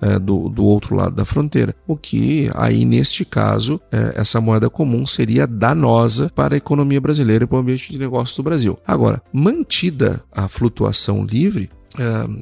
é, 0.00 0.18
do, 0.18 0.48
do 0.48 0.64
outro 0.64 0.94
lado 0.94 1.16
da 1.16 1.24
fronteira. 1.24 1.74
O 1.86 1.96
que 1.96 2.48
aí, 2.54 2.84
neste 2.84 3.24
caso, 3.24 3.80
é, 3.90 4.14
essa 4.16 4.40
moeda 4.40 4.70
comum 4.70 5.04
seria 5.04 5.46
danosa 5.46 6.30
para 6.34 6.54
a 6.54 6.58
economia 6.58 7.00
brasileira 7.00 7.44
e 7.44 7.46
para 7.46 7.56
o 7.56 7.60
ambiente 7.60 7.90
de 7.90 7.98
negócios 7.98 8.36
do 8.36 8.42
Brasil. 8.42 8.78
Agora, 8.86 9.20
mantida 9.32 10.22
a 10.30 10.46
flutuação 10.46 11.24
livre, 11.24 11.70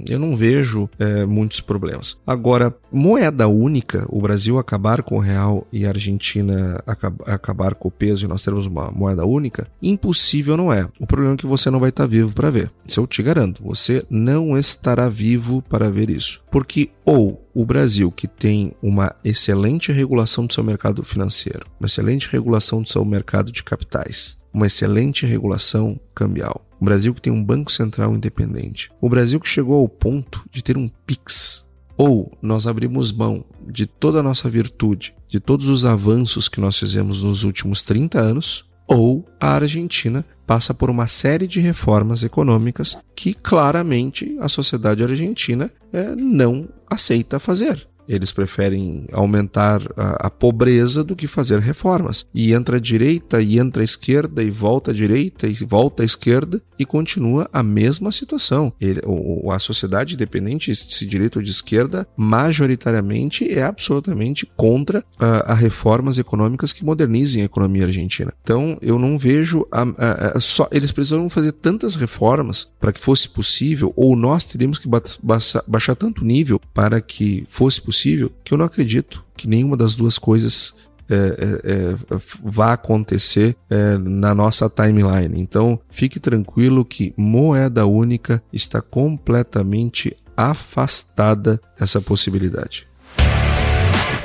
eu 0.08 0.18
não 0.18 0.34
vejo 0.34 0.88
é, 0.98 1.24
muitos 1.24 1.60
problemas. 1.60 2.18
Agora, 2.26 2.74
moeda 2.90 3.48
única, 3.48 4.06
o 4.08 4.20
Brasil 4.20 4.58
acabar 4.58 5.02
com 5.02 5.16
o 5.16 5.20
real 5.20 5.66
e 5.72 5.86
a 5.86 5.90
Argentina 5.90 6.82
acabar 7.26 7.74
com 7.74 7.88
o 7.88 7.90
peso 7.90 8.24
e 8.24 8.28
nós 8.28 8.42
termos 8.42 8.66
uma 8.66 8.90
moeda 8.90 9.24
única, 9.24 9.68
impossível 9.82 10.56
não 10.56 10.72
é. 10.72 10.88
O 10.98 11.06
problema 11.06 11.34
é 11.34 11.36
que 11.36 11.46
você 11.46 11.70
não 11.70 11.80
vai 11.80 11.90
estar 11.90 12.06
vivo 12.06 12.34
para 12.34 12.50
ver. 12.50 12.70
Isso 12.86 13.00
eu 13.00 13.06
te 13.06 13.22
garanto, 13.22 13.62
você 13.62 14.04
não 14.10 14.58
estará 14.58 15.08
vivo 15.08 15.62
para 15.62 15.90
ver 15.90 16.10
isso. 16.10 16.42
Porque 16.50 16.90
ou 17.04 17.46
o 17.54 17.64
Brasil, 17.64 18.10
que 18.10 18.26
tem 18.26 18.72
uma 18.82 19.14
excelente 19.24 19.92
regulação 19.92 20.44
do 20.44 20.52
seu 20.52 20.64
mercado 20.64 21.02
financeiro, 21.02 21.66
uma 21.78 21.86
excelente 21.86 22.28
regulação 22.30 22.82
do 22.82 22.88
seu 22.88 23.04
mercado 23.04 23.52
de 23.52 23.62
capitais, 23.62 24.36
uma 24.52 24.66
excelente 24.66 25.24
regulação 25.24 25.98
cambial, 26.14 26.65
o 26.80 26.84
Brasil 26.84 27.14
que 27.14 27.22
tem 27.22 27.32
um 27.32 27.44
Banco 27.44 27.72
Central 27.72 28.14
independente. 28.14 28.90
O 29.00 29.08
Brasil 29.08 29.40
que 29.40 29.48
chegou 29.48 29.80
ao 29.80 29.88
ponto 29.88 30.44
de 30.50 30.62
ter 30.62 30.76
um 30.76 30.88
PIX. 31.06 31.66
Ou 31.96 32.30
nós 32.42 32.66
abrimos 32.66 33.12
mão 33.12 33.44
de 33.66 33.86
toda 33.86 34.20
a 34.20 34.22
nossa 34.22 34.50
virtude, 34.50 35.14
de 35.26 35.40
todos 35.40 35.68
os 35.68 35.84
avanços 35.84 36.48
que 36.48 36.60
nós 36.60 36.78
fizemos 36.78 37.22
nos 37.22 37.42
últimos 37.42 37.82
30 37.82 38.20
anos, 38.20 38.66
ou 38.86 39.26
a 39.40 39.52
Argentina 39.54 40.24
passa 40.46 40.72
por 40.72 40.90
uma 40.90 41.06
série 41.06 41.46
de 41.46 41.58
reformas 41.58 42.22
econômicas 42.22 42.96
que 43.14 43.34
claramente 43.34 44.36
a 44.40 44.48
sociedade 44.48 45.02
argentina 45.02 45.72
é, 45.92 46.14
não 46.14 46.68
aceita 46.88 47.40
fazer. 47.40 47.88
Eles 48.08 48.32
preferem 48.32 49.06
aumentar 49.12 49.82
a, 49.96 50.26
a, 50.26 50.30
pobreza 50.30 51.02
do 51.02 51.16
que 51.16 51.26
fazer 51.26 51.58
reformas. 51.58 52.26
E 52.32 52.52
entra 52.52 52.76
a 52.76 52.80
direita, 52.80 53.42
e 53.42 53.58
entra 53.58 53.82
a 53.82 53.84
esquerda, 53.84 54.42
e 54.42 54.50
volta 54.50 54.90
à 54.90 54.94
direita, 54.94 55.46
e 55.46 55.54
volta 55.64 56.02
à 56.02 56.06
esquerda, 56.06 56.62
e 56.78 56.84
continua 56.84 57.48
a 57.52 57.62
mesma 57.62 58.12
situação. 58.12 58.72
Ele, 58.80 59.00
o, 59.04 59.50
a 59.50 59.58
sociedade, 59.58 60.14
independente 60.14 60.74
se 60.74 61.06
direita 61.06 61.38
ou 61.38 61.42
de 61.42 61.50
esquerda, 61.50 62.06
majoritariamente 62.16 63.50
é 63.50 63.62
absolutamente 63.62 64.46
contra 64.56 65.04
a, 65.18 65.52
a 65.52 65.54
reformas 65.54 66.18
econômicas 66.18 66.72
que 66.72 66.84
modernizem 66.84 67.42
a 67.42 67.46
economia 67.46 67.86
argentina. 67.86 68.32
Então, 68.42 68.78
eu 68.80 68.98
não 68.98 69.18
vejo. 69.18 69.66
A, 69.72 70.38
só 70.38 70.68
Eles 70.70 70.92
precisam 70.92 71.28
fazer 71.28 71.52
tantas 71.52 71.96
reformas 71.96 72.68
para 72.78 72.92
que 72.92 73.00
fosse 73.00 73.28
possível, 73.28 73.92
ou 73.96 74.14
nós 74.14 74.44
teríamos 74.44 74.78
que 74.78 74.88
baixar, 75.22 75.62
baixar 75.66 75.94
tanto 75.96 76.24
nível 76.24 76.60
para 76.72 77.00
que 77.00 77.44
fosse 77.48 77.80
possível 77.80 77.95
possível 77.96 78.30
que 78.44 78.52
eu 78.52 78.58
não 78.58 78.66
acredito 78.66 79.24
que 79.34 79.48
nenhuma 79.48 79.76
das 79.76 79.94
duas 79.94 80.18
coisas 80.18 80.74
é, 81.08 81.14
é, 81.14 81.72
é, 81.72 81.96
vá 82.42 82.74
acontecer 82.74 83.56
é, 83.70 83.96
na 83.96 84.34
nossa 84.34 84.68
timeline. 84.68 85.40
Então, 85.40 85.80
fique 85.90 86.20
tranquilo 86.20 86.84
que 86.84 87.14
moeda 87.16 87.86
única 87.86 88.42
está 88.52 88.82
completamente 88.82 90.14
afastada 90.36 91.58
essa 91.80 92.00
possibilidade. 92.00 92.86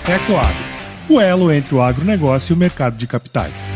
É 0.05 0.17
claro, 0.25 0.55
o 1.07 1.19
elo 1.19 1.51
entre 1.51 1.75
o 1.75 1.81
agronegócio 1.81 2.51
e 2.51 2.55
o 2.55 2.57
mercado 2.57 2.97
de 2.97 3.07
capitais. 3.07 3.69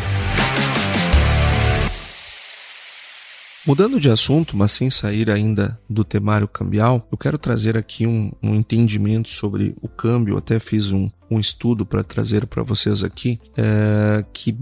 Mudando 3.65 3.99
de 3.99 4.11
assunto, 4.11 4.55
mas 4.55 4.71
sem 4.71 4.91
sair 4.91 5.27
ainda 5.31 5.79
do 5.89 6.03
temário 6.03 6.47
cambial, 6.47 7.07
eu 7.11 7.17
quero 7.17 7.35
trazer 7.35 7.75
aqui 7.75 8.05
um, 8.05 8.31
um 8.41 8.53
entendimento 8.53 9.27
sobre 9.27 9.75
o 9.81 9.87
câmbio. 9.87 10.37
Até 10.37 10.59
fiz 10.59 10.91
um, 10.91 11.09
um 11.31 11.39
estudo 11.39 11.83
para 11.83 12.03
trazer 12.03 12.45
para 12.45 12.61
vocês 12.61 13.03
aqui, 13.03 13.39
é, 13.57 14.23
que 14.31 14.55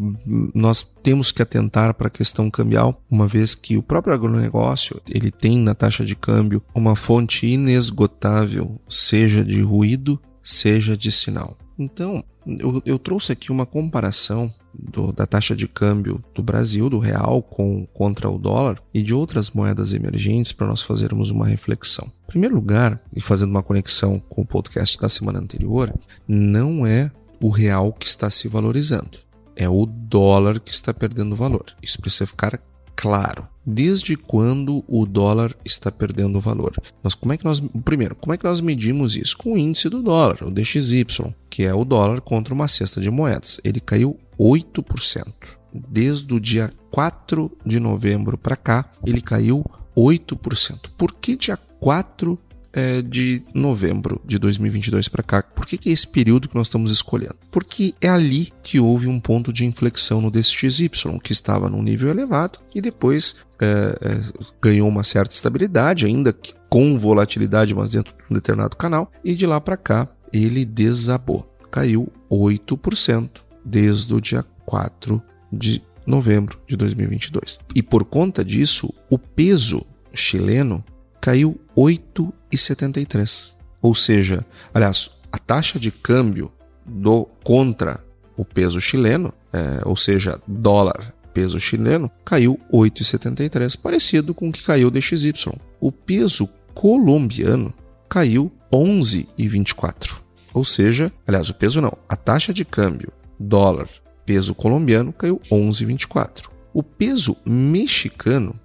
nós 0.55 0.87
temos 1.03 1.33
que 1.33 1.41
atentar 1.41 1.93
para 1.95 2.07
a 2.07 2.09
questão 2.09 2.49
cambial, 2.49 3.03
uma 3.11 3.27
vez 3.27 3.53
que 3.55 3.75
o 3.75 3.83
próprio 3.83 4.13
agronegócio 4.13 5.01
ele 5.09 5.31
tem 5.31 5.57
na 5.57 5.75
taxa 5.75 6.05
de 6.05 6.15
câmbio 6.15 6.63
uma 6.73 6.95
fonte 6.95 7.45
inesgotável, 7.45 8.79
seja 8.87 9.43
de 9.43 9.61
ruído, 9.61 10.17
seja 10.41 10.95
de 10.95 11.11
sinal. 11.11 11.57
Então, 11.77 12.23
eu, 12.45 12.81
eu 12.85 12.99
trouxe 12.99 13.31
aqui 13.31 13.51
uma 13.51 13.65
comparação 13.65 14.53
do, 14.73 15.11
da 15.11 15.25
taxa 15.25 15.55
de 15.55 15.67
câmbio 15.67 16.23
do 16.33 16.41
Brasil, 16.41 16.89
do 16.89 16.99
real, 16.99 17.41
com, 17.41 17.85
contra 17.93 18.29
o 18.29 18.37
dólar 18.37 18.81
e 18.93 19.01
de 19.01 19.13
outras 19.13 19.51
moedas 19.51 19.93
emergentes 19.93 20.51
para 20.51 20.67
nós 20.67 20.81
fazermos 20.81 21.29
uma 21.29 21.47
reflexão. 21.47 22.11
Em 22.23 22.27
primeiro 22.27 22.55
lugar, 22.55 23.01
e 23.15 23.21
fazendo 23.21 23.51
uma 23.51 23.63
conexão 23.63 24.19
com 24.19 24.41
o 24.41 24.45
podcast 24.45 24.99
da 24.99 25.09
semana 25.09 25.39
anterior, 25.39 25.93
não 26.27 26.85
é 26.85 27.11
o 27.39 27.49
real 27.49 27.93
que 27.93 28.07
está 28.07 28.29
se 28.29 28.47
valorizando, 28.47 29.19
é 29.55 29.67
o 29.67 29.85
dólar 29.85 30.59
que 30.59 30.71
está 30.71 30.93
perdendo 30.93 31.35
valor. 31.35 31.65
Isso 31.81 31.99
precisa 31.99 32.25
ficar 32.25 32.59
claro. 33.03 33.45
Desde 33.65 34.15
quando 34.15 34.81
o 34.87 35.05
dólar 35.05 35.53
está 35.65 35.91
perdendo 35.91 36.39
valor? 36.39 36.73
Nós, 37.03 37.13
como 37.13 37.33
é 37.33 37.37
que 37.37 37.43
nós, 37.43 37.59
primeiro, 37.83 38.15
como 38.15 38.33
é 38.33 38.37
que 38.37 38.45
nós 38.45 38.61
medimos 38.61 39.17
isso? 39.17 39.37
Com 39.37 39.53
o 39.53 39.57
índice 39.57 39.89
do 39.89 40.01
dólar, 40.01 40.41
o 40.41 40.49
DXY, 40.49 41.05
que 41.49 41.63
é 41.63 41.73
o 41.73 41.83
dólar 41.83 42.21
contra 42.21 42.53
uma 42.53 42.67
cesta 42.69 43.01
de 43.01 43.11
moedas. 43.11 43.59
Ele 43.61 43.81
caiu 43.81 44.17
8%. 44.39 45.25
Desde 45.73 46.33
o 46.33 46.39
dia 46.39 46.71
4 46.91 47.51
de 47.65 47.77
novembro 47.77 48.37
para 48.37 48.55
cá, 48.55 48.89
ele 49.05 49.19
caiu 49.19 49.65
8%. 49.97 50.91
Por 50.97 51.13
que 51.15 51.35
dia 51.35 51.57
4 51.57 52.39
é, 52.73 53.01
de 53.01 53.43
novembro 53.53 54.19
de 54.25 54.37
2022 54.37 55.07
para 55.07 55.23
cá? 55.23 55.43
Por 55.43 55.65
que, 55.65 55.77
que 55.77 55.89
é 55.89 55.93
esse 55.93 56.07
período 56.07 56.49
que 56.49 56.55
nós 56.55 56.67
estamos 56.67 56.91
escolhendo? 56.91 57.35
Porque 57.51 57.93
é 58.01 58.09
ali 58.09 58.51
que 58.61 58.79
houve 58.79 59.07
um 59.07 59.19
ponto 59.19 59.53
de 59.53 59.63
inflexão 59.63 60.19
no 60.19 60.31
DXY, 60.31 60.89
que 61.21 61.31
estava 61.31 61.69
num 61.69 61.81
nível 61.81 62.09
elevado 62.09 62.59
e 62.73 62.81
depois 62.81 63.35
é, 63.61 63.97
é, 64.01 64.21
ganhou 64.61 64.89
uma 64.89 65.03
certa 65.03 65.33
estabilidade, 65.33 66.05
ainda 66.05 66.33
que 66.33 66.53
com 66.69 66.97
volatilidade, 66.97 67.75
mas 67.75 67.91
dentro 67.91 68.13
de 68.13 68.23
um 68.29 68.33
determinado 68.33 68.75
canal, 68.75 69.11
e 69.23 69.35
de 69.35 69.45
lá 69.45 69.61
para 69.61 69.77
cá 69.77 70.07
ele 70.31 70.65
desabou 70.65 71.53
caiu 71.73 72.07
8% 72.29 73.41
desde 73.65 74.13
o 74.13 74.21
dia 74.21 74.45
4 74.63 75.19
de 75.51 75.81
novembro 76.05 76.59
de 76.67 76.77
2022. 76.77 77.59
E 77.73 77.81
por 77.81 78.05
conta 78.05 78.45
disso, 78.45 78.93
o 79.09 79.17
peso 79.17 79.83
chileno 80.13 80.83
caiu 81.23 81.57
8,73. 81.77 83.55
Ou 83.81 83.95
seja, 83.95 84.45
aliás, 84.73 85.09
a 85.31 85.37
taxa 85.37 85.79
de 85.79 85.89
câmbio 85.89 86.51
do 86.85 87.25
contra 87.45 88.03
o 88.35 88.43
peso 88.43 88.81
chileno, 88.81 89.33
é, 89.53 89.87
ou 89.87 89.95
seja, 89.95 90.37
dólar 90.45 91.13
peso 91.33 91.61
chileno, 91.61 92.11
caiu 92.25 92.59
8,73, 92.69 93.79
parecido 93.79 94.33
com 94.33 94.49
o 94.49 94.51
que 94.51 94.63
caiu 94.63 94.89
o 94.89 94.91
DXY. 94.91 95.33
O 95.79 95.93
peso 95.93 96.49
colombiano 96.73 97.73
caiu 98.09 98.51
11,24. 98.69 100.19
Ou 100.53 100.65
seja, 100.65 101.09
aliás, 101.25 101.49
o 101.49 101.53
peso 101.53 101.79
não, 101.79 101.97
a 102.09 102.17
taxa 102.17 102.53
de 102.53 102.65
câmbio 102.65 103.13
dólar 103.39 103.87
peso 104.25 104.53
colombiano 104.53 105.13
caiu 105.13 105.39
11,24. 105.49 106.49
O 106.73 106.83
peso 106.83 107.37
mexicano 107.45 108.59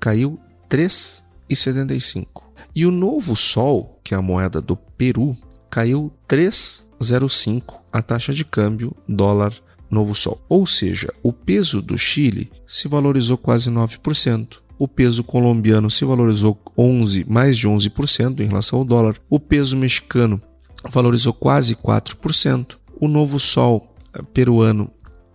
caiu 0.00 0.40
3,75. 0.70 1.27
E 2.74 2.86
o 2.86 2.90
novo 2.90 3.36
sol, 3.36 4.00
que 4.04 4.14
é 4.14 4.16
a 4.16 4.22
moeda 4.22 4.60
do 4.60 4.76
Peru, 4.76 5.36
caiu 5.70 6.12
3,05 6.28 7.74
a 7.92 8.02
taxa 8.02 8.32
de 8.32 8.44
câmbio 8.44 8.94
dólar 9.08 9.52
novo 9.90 10.14
sol. 10.14 10.40
Ou 10.48 10.66
seja, 10.66 11.12
o 11.22 11.32
peso 11.32 11.80
do 11.80 11.96
Chile 11.96 12.50
se 12.66 12.88
valorizou 12.88 13.38
quase 13.38 13.70
9%. 13.70 14.58
O 14.78 14.86
peso 14.86 15.24
colombiano 15.24 15.90
se 15.90 16.04
valorizou 16.04 16.56
11, 16.76 17.24
mais 17.28 17.58
de 17.58 17.66
11% 17.66 18.40
em 18.40 18.46
relação 18.46 18.78
ao 18.78 18.84
dólar. 18.84 19.16
O 19.28 19.40
peso 19.40 19.76
mexicano 19.76 20.40
valorizou 20.90 21.32
quase 21.32 21.74
4%. 21.74 22.76
O 23.00 23.08
novo 23.08 23.40
sol 23.40 23.94
eh, 24.14 24.22
peruano 24.32 24.90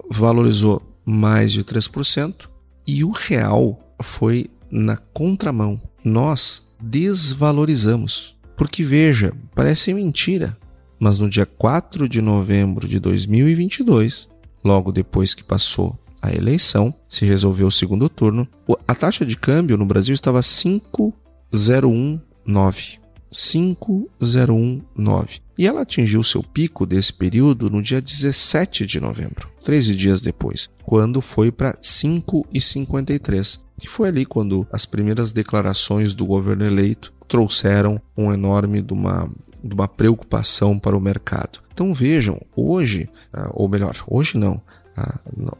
valorizou 0.09 0.81
mais 1.05 1.51
de 1.51 1.63
3% 1.63 2.47
e 2.87 3.03
o 3.03 3.11
real 3.11 3.79
foi 4.01 4.49
na 4.71 4.97
contramão. 4.97 5.81
Nós 6.03 6.75
desvalorizamos. 6.81 8.35
Porque 8.57 8.83
veja, 8.83 9.33
parece 9.55 9.93
mentira, 9.93 10.57
mas 10.99 11.19
no 11.19 11.29
dia 11.29 11.45
4 11.45 12.07
de 12.07 12.21
novembro 12.21 12.87
de 12.87 12.99
2022, 12.99 14.29
logo 14.63 14.91
depois 14.91 15.33
que 15.33 15.43
passou 15.43 15.97
a 16.21 16.31
eleição, 16.31 16.93
se 17.09 17.25
resolveu 17.25 17.67
o 17.67 17.71
segundo 17.71 18.07
turno, 18.07 18.47
a 18.87 18.95
taxa 18.95 19.25
de 19.25 19.35
câmbio 19.35 19.77
no 19.77 19.85
Brasil 19.85 20.13
estava 20.13 20.41
5,019. 20.41 22.99
5,019. 23.31 25.41
E 25.57 25.67
ela 25.67 25.81
atingiu 25.81 26.23
seu 26.23 26.41
pico 26.41 26.85
desse 26.85 27.11
período 27.11 27.69
no 27.69 27.81
dia 27.81 28.01
17 28.01 28.85
de 28.85 28.99
novembro, 28.99 29.49
13 29.63 29.95
dias 29.95 30.21
depois, 30.21 30.69
quando 30.83 31.21
foi 31.21 31.51
para 31.51 31.75
5,53, 31.77 33.59
que 33.83 33.89
foi 33.89 34.07
ali 34.07 34.25
quando 34.25 34.65
as 34.71 34.85
primeiras 34.85 35.33
declarações 35.33 36.13
do 36.13 36.25
governo 36.25 36.65
eleito 36.65 37.13
trouxeram 37.27 38.01
um 38.15 38.31
enorme 38.31 38.81
de 38.81 38.93
uma, 38.93 39.29
de 39.61 39.73
uma 39.73 39.89
preocupação 39.89 40.79
para 40.79 40.95
o 40.95 41.01
mercado. 41.01 41.59
Então 41.73 41.93
vejam, 41.93 42.39
hoje, 42.55 43.09
ah, 43.33 43.51
ou 43.53 43.67
melhor, 43.67 44.01
hoje 44.07 44.37
não, 44.37 44.61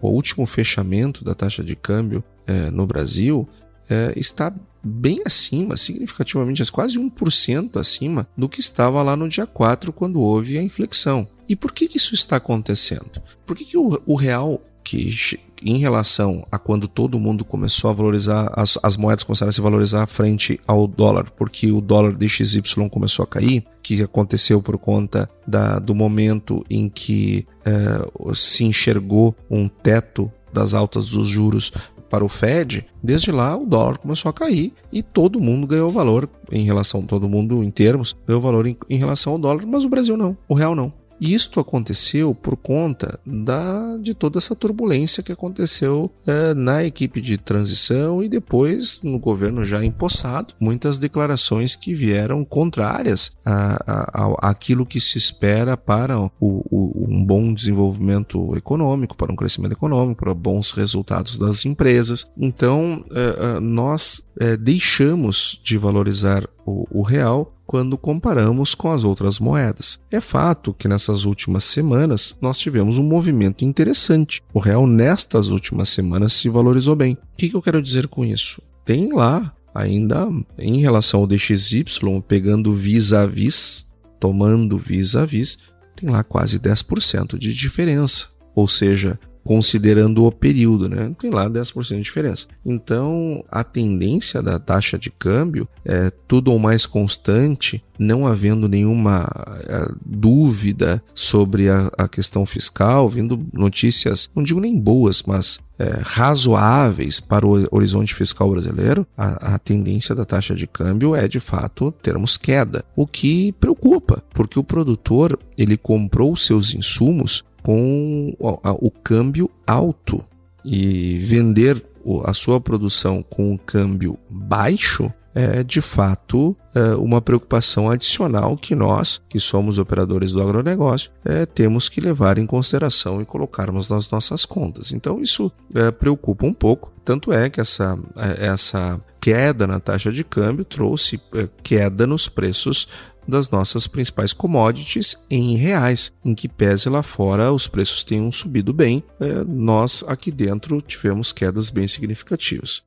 o 0.02 0.08
último 0.08 0.46
fechamento 0.46 1.22
da 1.22 1.36
taxa 1.36 1.62
de 1.62 1.76
câmbio 1.76 2.24
é, 2.48 2.72
no 2.72 2.88
Brasil 2.88 3.46
é, 3.90 4.14
está 4.16 4.54
bem 4.82 5.22
acima, 5.26 5.76
significativamente, 5.76 6.72
quase 6.72 6.98
1% 6.98 7.78
acima 7.78 8.26
do 8.38 8.48
que 8.48 8.62
estava 8.62 9.04
lá 9.04 9.18
no 9.18 9.28
dia 9.28 9.46
4, 9.46 9.92
quando 9.92 10.22
houve 10.22 10.58
a 10.58 10.64
inflexão. 10.64 11.28
E 11.50 11.58
por 11.58 11.74
que, 11.74 11.90
isso 11.94 12.14
está 12.14 12.38
acontecendo? 12.38 13.22
Por 13.46 13.58
que, 13.58 13.78
o 13.78 14.16
real, 14.16 14.62
que 14.84 15.40
em 15.64 15.78
relação 15.78 16.46
a 16.52 16.60
quando 16.60 16.88
todo 16.88 17.20
mundo 17.20 17.46
começou 17.46 17.90
a 17.90 17.94
valorizar, 17.94 18.52
as, 18.56 18.78
as 18.84 18.98
moedas 18.98 19.24
começaram 19.24 19.50
a 19.50 19.54
se 19.54 19.62
valorizar 19.62 20.06
frente 20.08 20.60
ao 20.68 20.86
dólar, 20.86 21.32
porque 21.32 21.72
o 21.72 21.80
dólar 21.80 22.14
DXY 22.14 22.62
começou 22.92 23.24
a 23.24 23.28
cair, 23.28 23.64
que 23.82 24.02
aconteceu 24.02 24.62
por 24.62 24.78
conta 24.78 25.30
da, 25.48 25.80
do 25.80 25.96
momento 25.96 26.64
em 26.70 26.90
que 26.90 27.48
é, 27.66 28.34
se 28.36 28.66
enxergou 28.66 29.36
um 29.50 29.68
teto 29.68 30.32
das 30.52 30.74
altas 30.74 31.10
dos 31.10 31.30
juros 31.30 31.72
para 32.10 32.24
o 32.24 32.30
Fed, 32.30 32.86
desde 33.02 33.32
lá 33.32 33.58
o 33.58 33.66
dólar 33.66 33.98
começou 33.98 34.30
a 34.30 34.34
cair 34.34 34.72
e 34.92 35.02
todo 35.02 35.42
mundo 35.42 35.66
ganhou 35.66 35.90
valor 35.90 36.30
em 36.52 36.64
relação, 36.64 37.02
todo 37.02 37.28
mundo 37.28 37.64
em 37.64 37.72
termos, 37.72 38.16
ganhou 38.28 38.40
valor 38.40 38.68
em, 38.68 38.78
em 38.88 38.98
relação 38.98 39.34
ao 39.34 39.40
dólar, 39.40 39.66
mas 39.66 39.84
o 39.84 39.90
Brasil 39.90 40.16
não, 40.16 40.38
o 40.48 40.54
real 40.54 40.76
não. 40.76 40.94
Isto 41.20 41.60
aconteceu 41.60 42.34
por 42.36 42.58
conta 42.58 43.20
da, 43.26 43.98
de 43.98 44.14
toda 44.14 44.38
essa 44.38 44.56
turbulência 44.56 45.24
que 45.24 45.32
aconteceu 45.32 46.12
é, 46.26 46.54
na 46.54 46.84
equipe 46.84 47.22
de 47.22 47.38
transição 47.38 48.24
e 48.24 48.30
depois 48.30 49.00
no 49.04 49.20
governo 49.20 49.64
já 49.64 49.84
empossado. 49.84 50.54
Muitas 50.60 51.00
declarações 51.00 51.76
que 51.76 51.94
vieram 51.94 52.44
contrárias 52.44 53.32
a, 53.46 54.50
aquilo 54.50 54.86
que 54.86 55.00
se 55.00 55.18
espera 55.18 55.78
para 55.78 56.20
o, 56.20 56.32
o, 56.40 57.08
um 57.08 57.24
bom 57.26 57.54
desenvolvimento 57.54 58.56
econômico, 58.56 59.16
para 59.16 59.32
um 59.32 59.36
crescimento 59.36 59.74
econômico, 59.74 60.22
para 60.22 60.34
bons 60.34 60.72
resultados 60.72 61.38
das 61.38 61.66
empresas. 61.66 62.28
Então, 62.38 63.06
é, 63.12 63.56
é, 63.58 63.60
nós 63.60 64.26
é, 64.40 64.58
deixamos 64.58 65.60
de 65.64 65.78
valorizar 65.78 66.48
o, 66.66 66.88
o 66.92 67.02
real 67.02 67.53
quando 67.66 67.98
comparamos 67.98 68.76
com 68.76 68.92
as 68.92 69.04
outras 69.04 69.40
moedas. 69.40 70.00
É 70.12 70.20
fato 70.20 70.74
que 70.74 70.88
nessas 70.88 71.26
últimas 71.26 71.64
semanas 71.64 72.36
nós 72.42 72.58
tivemos 72.58 72.98
um 72.98 73.04
movimento 73.04 73.64
interessante. 73.64 74.42
O 74.54 74.60
real 74.60 74.86
nestas 74.86 75.48
últimas 75.48 75.90
semanas 75.90 76.34
se 76.34 76.50
valorizou 76.50 76.96
bem. 76.96 77.14
O 77.14 77.38
que, 77.38 77.50
que 77.50 77.56
eu 77.56 77.62
quero 77.62 77.82
dizer 77.82 78.08
com 78.08 78.24
isso? 78.26 78.62
Tem 78.86 79.12
lá 79.12 79.54
ainda 79.74 80.30
em 80.60 80.80
relação 80.80 81.22
ao 81.22 81.28
DXY, 81.28 81.86
pegando 82.28 82.76
vis-a-vis, 82.76 83.88
tomando 84.20 84.78
vis-a-vis, 84.78 85.58
tem 85.96 86.10
lá 86.10 86.24
quase 86.24 86.60
10% 86.60 87.38
de 87.38 87.54
diferença. 87.54 88.28
Ou 88.56 88.68
seja, 88.68 89.20
considerando 89.44 90.26
o 90.26 90.32
período, 90.32 90.88
né? 90.88 91.14
Tem 91.20 91.30
lá 91.30 91.50
10% 91.50 91.96
de 91.96 92.02
diferença. 92.02 92.48
Então, 92.66 93.44
a 93.52 93.64
tendência 93.64 94.42
da 94.42 94.58
taxa 94.58 94.98
de 94.98 95.12
câmbio 95.12 95.68
é 95.86 96.10
tudo 96.28 96.52
ou 96.52 96.60
mais 96.60 96.86
constante, 96.86 97.84
não 98.00 98.26
havendo 98.26 98.68
nenhuma 98.68 99.28
é, 99.68 99.92
dúvida 100.06 101.04
sobre 101.14 101.70
a, 101.70 101.92
a, 101.98 102.08
questão 102.08 102.46
fiscal, 102.46 103.10
vindo 103.10 103.40
notícias, 103.54 104.30
não 104.36 104.44
digo 104.44 104.60
nem 104.60 104.80
boas, 104.80 105.24
mas 105.24 105.60
é, 105.78 106.00
razoáveis 106.04 107.20
para 107.20 107.46
o 107.46 107.68
horizonte 107.72 108.14
fiscal 108.14 108.50
brasileiro, 108.50 109.06
a, 109.18 109.56
a, 109.56 109.60
tendência 109.60 110.16
da 110.16 110.26
taxa 110.26 110.56
de 110.56 110.68
câmbio 110.68 111.16
é 111.16 111.28
de 111.28 111.40
fato 111.40 111.92
termos 112.02 112.38
queda, 112.38 112.86
o 112.96 113.06
que 113.06 113.52
preocupa, 113.54 114.24
porque 114.34 114.58
o 114.58 114.64
produtor 114.64 115.38
ele 115.58 115.78
comprou 115.78 116.36
seus 116.36 116.74
insumos 116.74 117.44
com 117.64 118.36
o 118.40 118.92
câmbio 118.92 119.50
alto 119.66 120.24
e 120.64 121.18
vender 121.20 121.84
a 122.26 122.34
sua 122.34 122.60
produção 122.60 123.24
com 123.24 123.54
um 123.54 123.58
câmbio 123.58 124.20
baixo 124.30 125.12
é 125.36 125.64
de 125.64 125.82
fato 125.82 126.56
é 126.76 126.96
uma 126.96 127.22
preocupação 127.22 127.90
adicional 127.90 128.56
que 128.56 128.76
nós, 128.76 129.22
que 129.28 129.40
somos 129.40 129.80
operadores 129.80 130.32
do 130.32 130.42
agronegócio, 130.42 131.12
é, 131.26 131.46
temos 131.46 131.90
que 131.90 132.02
levar 132.02 132.38
em 132.38 132.46
consideração 132.46 133.22
e 133.22 133.26
colocarmos 133.26 133.90
nas 133.90 134.10
nossas 134.10 134.46
contas. 134.46 134.92
Então 134.92 135.22
isso 135.22 135.52
é, 135.74 135.92
preocupa 135.92 136.46
um 136.46 136.54
pouco. 136.54 136.92
Tanto 137.04 137.34
é 137.34 137.50
que 137.50 137.60
essa, 137.60 137.98
essa 138.40 139.00
queda 139.20 139.66
na 139.66 139.80
taxa 139.80 140.12
de 140.12 140.24
câmbio 140.24 140.66
trouxe 140.66 141.20
queda 141.62 142.06
nos 142.06 142.28
preços 142.28 142.88
das 143.28 143.50
nossas 143.50 143.88
principais 143.88 144.34
commodities 144.34 145.16
em 145.30 145.56
reais, 145.56 146.12
em 146.24 146.34
que 146.36 146.48
pese 146.48 146.90
lá 146.90 147.04
fora 147.04 147.52
os 147.52 147.68
preços 147.68 148.04
tenham 148.04 148.32
subido 148.32 148.74
bem, 148.74 149.04
é, 149.20 149.44
nós 149.44 150.04
aqui 150.08 150.32
dentro 150.32 150.82
tivemos 150.82 151.32
quedas 151.32 151.70
bem 151.70 151.88
significativas. 151.88 152.84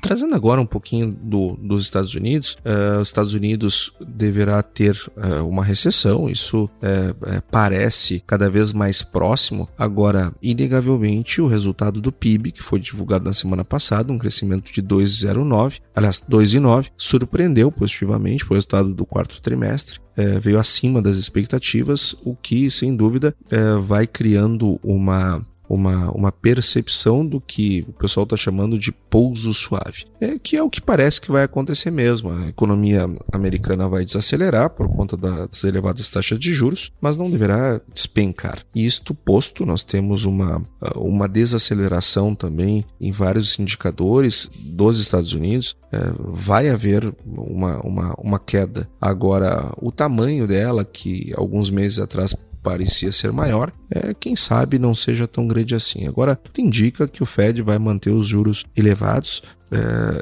Trazendo 0.00 0.34
agora 0.34 0.60
um 0.60 0.66
pouquinho 0.66 1.10
do, 1.10 1.56
dos 1.56 1.84
Estados 1.84 2.14
Unidos, 2.14 2.56
uh, 2.64 3.00
os 3.00 3.08
Estados 3.08 3.34
Unidos 3.34 3.92
deverá 4.00 4.62
ter 4.62 4.96
uh, 5.16 5.46
uma 5.46 5.64
recessão, 5.64 6.28
isso 6.28 6.64
uh, 6.64 7.42
parece 7.50 8.22
cada 8.26 8.50
vez 8.50 8.72
mais 8.72 9.02
próximo. 9.02 9.68
Agora, 9.78 10.32
inegavelmente, 10.42 11.40
o 11.40 11.46
resultado 11.46 12.00
do 12.00 12.12
PIB, 12.12 12.52
que 12.52 12.62
foi 12.62 12.78
divulgado 12.78 13.24
na 13.24 13.32
semana 13.32 13.64
passada, 13.64 14.12
um 14.12 14.18
crescimento 14.18 14.72
de 14.72 14.82
2,09, 14.82 15.80
aliás, 15.94 16.20
2,9, 16.20 16.90
surpreendeu 16.96 17.70
positivamente 17.72 18.44
o 18.44 18.54
resultado 18.54 18.94
do 18.94 19.06
quarto 19.06 19.40
trimestre. 19.40 20.00
É, 20.16 20.38
veio 20.38 20.58
acima 20.58 21.02
das 21.02 21.16
expectativas, 21.16 22.14
o 22.24 22.34
que, 22.34 22.70
sem 22.70 22.96
dúvida, 22.96 23.34
é, 23.50 23.74
vai 23.76 24.06
criando 24.06 24.80
uma 24.82 25.44
uma, 25.68 26.10
uma 26.10 26.32
percepção 26.32 27.26
do 27.26 27.40
que 27.40 27.84
o 27.88 27.92
pessoal 27.92 28.24
está 28.24 28.36
chamando 28.36 28.78
de 28.78 28.92
pouso 28.92 29.52
suave, 29.52 30.04
é, 30.20 30.38
que 30.38 30.56
é 30.56 30.62
o 30.62 30.70
que 30.70 30.80
parece 30.80 31.20
que 31.20 31.30
vai 31.30 31.44
acontecer 31.44 31.90
mesmo. 31.90 32.30
A 32.30 32.48
economia 32.48 33.06
americana 33.32 33.88
vai 33.88 34.04
desacelerar 34.04 34.70
por 34.70 34.88
conta 34.88 35.16
das 35.16 35.64
elevadas 35.64 36.10
taxas 36.10 36.38
de 36.38 36.52
juros, 36.52 36.92
mas 37.00 37.16
não 37.16 37.30
deverá 37.30 37.80
despencar. 37.92 38.64
E 38.74 38.86
isto 38.86 39.14
posto, 39.14 39.66
nós 39.66 39.82
temos 39.82 40.24
uma, 40.24 40.64
uma 40.94 41.28
desaceleração 41.28 42.34
também 42.34 42.84
em 43.00 43.10
vários 43.10 43.58
indicadores 43.58 44.48
dos 44.64 45.00
Estados 45.00 45.32
Unidos. 45.32 45.76
É, 45.92 45.98
vai 46.18 46.68
haver 46.68 47.14
uma, 47.24 47.78
uma, 47.80 48.14
uma 48.18 48.38
queda. 48.38 48.88
Agora, 49.00 49.72
o 49.80 49.90
tamanho 49.90 50.46
dela, 50.46 50.84
que 50.84 51.32
alguns 51.36 51.70
meses 51.70 51.98
atrás 51.98 52.34
parecia 52.66 53.12
ser 53.12 53.30
maior, 53.30 53.72
é, 53.88 54.12
quem 54.12 54.34
sabe 54.34 54.76
não 54.76 54.92
seja 54.92 55.28
tão 55.28 55.46
grande 55.46 55.72
assim. 55.72 56.08
Agora, 56.08 56.34
tudo 56.34 56.60
indica 56.60 57.06
que 57.06 57.22
o 57.22 57.26
Fed 57.26 57.62
vai 57.62 57.78
manter 57.78 58.10
os 58.10 58.26
juros 58.26 58.64
elevados 58.76 59.40
é, 59.70 59.78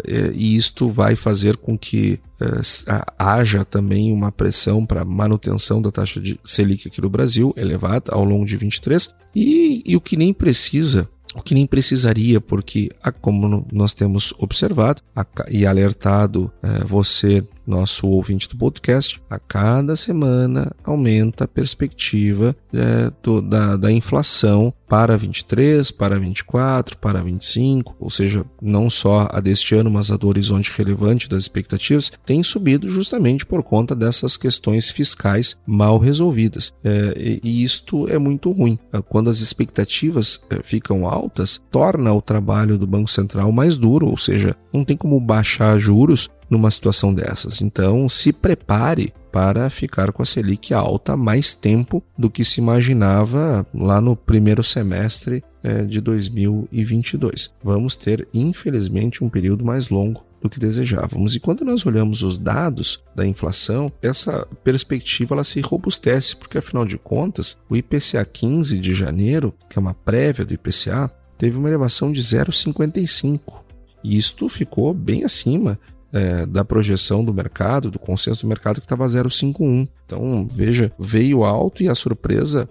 é, 0.06 0.32
e 0.34 0.54
isto 0.54 0.90
vai 0.90 1.16
fazer 1.16 1.56
com 1.56 1.78
que 1.78 2.20
é, 2.38 3.02
haja 3.18 3.64
também 3.64 4.12
uma 4.12 4.30
pressão 4.30 4.84
para 4.84 5.06
manutenção 5.06 5.80
da 5.80 5.90
taxa 5.90 6.20
de 6.20 6.38
Selic 6.44 6.86
aqui 6.86 7.00
no 7.00 7.08
Brasil 7.08 7.54
elevada 7.56 8.12
ao 8.12 8.22
longo 8.22 8.44
de 8.44 8.58
23 8.58 9.08
e, 9.34 9.82
e 9.86 9.96
o 9.96 10.00
que 10.00 10.14
nem 10.14 10.34
precisa 10.34 11.08
o 11.34 11.42
que 11.42 11.52
nem 11.52 11.66
precisaria, 11.66 12.40
porque, 12.40 12.92
como 13.20 13.66
nós 13.72 13.92
temos 13.92 14.32
observado 14.38 15.02
e 15.50 15.66
alertado 15.66 16.48
é, 16.62 16.84
você 16.84 17.42
nosso 17.66 18.06
ouvinte 18.08 18.48
do 18.48 18.56
podcast, 18.56 19.20
a 19.28 19.38
cada 19.38 19.96
semana 19.96 20.74
aumenta 20.84 21.44
a 21.44 21.48
perspectiva 21.48 22.54
é, 22.72 23.10
do, 23.22 23.40
da, 23.40 23.76
da 23.76 23.92
inflação 23.92 24.72
para 24.88 25.16
23, 25.16 25.90
para 25.90 26.18
24, 26.18 26.98
para 26.98 27.22
25, 27.22 27.96
ou 27.98 28.10
seja, 28.10 28.44
não 28.62 28.88
só 28.88 29.26
a 29.30 29.40
deste 29.40 29.74
ano, 29.74 29.90
mas 29.90 30.10
a 30.10 30.16
do 30.16 30.28
horizonte 30.28 30.72
relevante 30.72 31.28
das 31.28 31.42
expectativas, 31.42 32.12
tem 32.24 32.42
subido 32.44 32.88
justamente 32.88 33.44
por 33.44 33.62
conta 33.62 33.94
dessas 33.94 34.36
questões 34.36 34.90
fiscais 34.90 35.58
mal 35.66 35.98
resolvidas. 35.98 36.72
É, 36.84 37.40
e, 37.42 37.64
isto 37.64 38.08
é 38.08 38.18
muito 38.18 38.52
ruim. 38.52 38.78
É, 38.92 39.00
quando 39.02 39.30
as 39.30 39.40
expectativas 39.40 40.40
é, 40.50 40.62
ficam 40.62 41.08
altas, 41.08 41.60
torna 41.70 42.12
o 42.12 42.22
trabalho 42.22 42.78
do 42.78 42.86
Banco 42.86 43.10
Central 43.10 43.50
mais 43.50 43.76
duro, 43.76 44.06
ou 44.06 44.16
seja, 44.16 44.54
não 44.72 44.84
tem 44.84 44.96
como 44.96 45.18
baixar 45.18 45.78
juros 45.78 46.28
numa 46.48 46.70
situação 46.70 47.12
dessas. 47.14 47.60
Então, 47.60 48.08
se 48.08 48.32
prepare 48.32 49.12
para 49.32 49.68
ficar 49.68 50.12
com 50.12 50.22
a 50.22 50.24
Selic 50.24 50.72
alta 50.72 51.16
mais 51.16 51.54
tempo 51.54 52.02
do 52.16 52.30
que 52.30 52.44
se 52.44 52.60
imaginava 52.60 53.66
lá 53.74 54.00
no 54.00 54.14
primeiro 54.14 54.62
semestre 54.62 55.42
é, 55.60 55.82
de 55.82 56.00
2022. 56.00 57.52
Vamos 57.62 57.96
ter, 57.96 58.28
infelizmente, 58.32 59.24
um 59.24 59.28
período 59.28 59.64
mais 59.64 59.88
longo 59.88 60.24
do 60.40 60.50
que 60.50 60.60
desejávamos. 60.60 61.34
E 61.34 61.40
quando 61.40 61.64
nós 61.64 61.84
olhamos 61.86 62.22
os 62.22 62.36
dados 62.36 63.02
da 63.16 63.26
inflação, 63.26 63.90
essa 64.02 64.46
perspectiva 64.62 65.34
ela 65.34 65.42
se 65.42 65.60
robustece, 65.62 66.36
porque 66.36 66.58
afinal 66.58 66.84
de 66.84 66.98
contas, 66.98 67.56
o 67.68 67.74
IPCA 67.74 68.24
15 68.24 68.78
de 68.78 68.94
janeiro, 68.94 69.54
que 69.70 69.78
é 69.78 69.80
uma 69.80 69.94
prévia 69.94 70.44
do 70.44 70.52
IPCA, 70.52 71.10
teve 71.36 71.56
uma 71.56 71.68
elevação 71.68 72.12
de 72.12 72.20
0,55. 72.20 73.64
E 74.04 74.18
isto 74.18 74.46
ficou 74.50 74.92
bem 74.92 75.24
acima 75.24 75.78
é, 76.14 76.46
da 76.46 76.64
projeção 76.64 77.24
do 77.24 77.34
mercado, 77.34 77.90
do 77.90 77.98
consenso 77.98 78.42
do 78.42 78.48
mercado, 78.48 78.80
que 78.80 78.86
estava 78.86 79.06
0,51. 79.06 79.88
Então, 80.06 80.48
veja, 80.48 80.92
veio 80.98 81.44
alto 81.44 81.82
e 81.82 81.88
a 81.88 81.94
surpresa 81.94 82.68